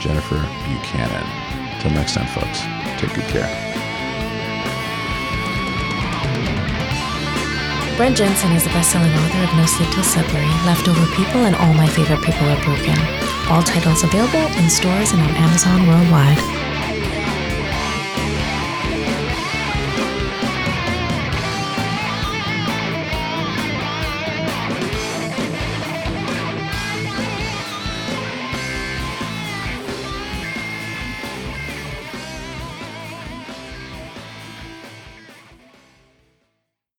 Jennifer 0.00 0.36
Buchanan. 0.36 1.80
Till 1.80 1.90
next 1.90 2.14
time, 2.14 2.28
folks, 2.28 2.60
take 3.00 3.12
good 3.14 3.28
care. 3.30 3.50
Brent 7.96 8.16
Jensen 8.16 8.52
is 8.52 8.64
the 8.64 8.70
best-selling 8.70 9.12
author 9.12 9.42
of 9.44 9.56
No 9.56 9.66
Sleep 9.66 9.90
Till 9.90 10.04
Sudbury, 10.04 10.46
Leftover 10.64 11.06
People, 11.14 11.44
and 11.44 11.54
All 11.56 11.74
My 11.74 11.86
Favorite 11.88 12.22
People 12.22 12.48
Are 12.48 12.62
Broken. 12.64 13.33
All 13.50 13.62
titles 13.62 14.02
available 14.02 14.46
in 14.58 14.70
stores 14.70 15.12
and 15.12 15.20
on 15.20 15.30
Amazon 15.36 15.86
worldwide. 15.86 16.63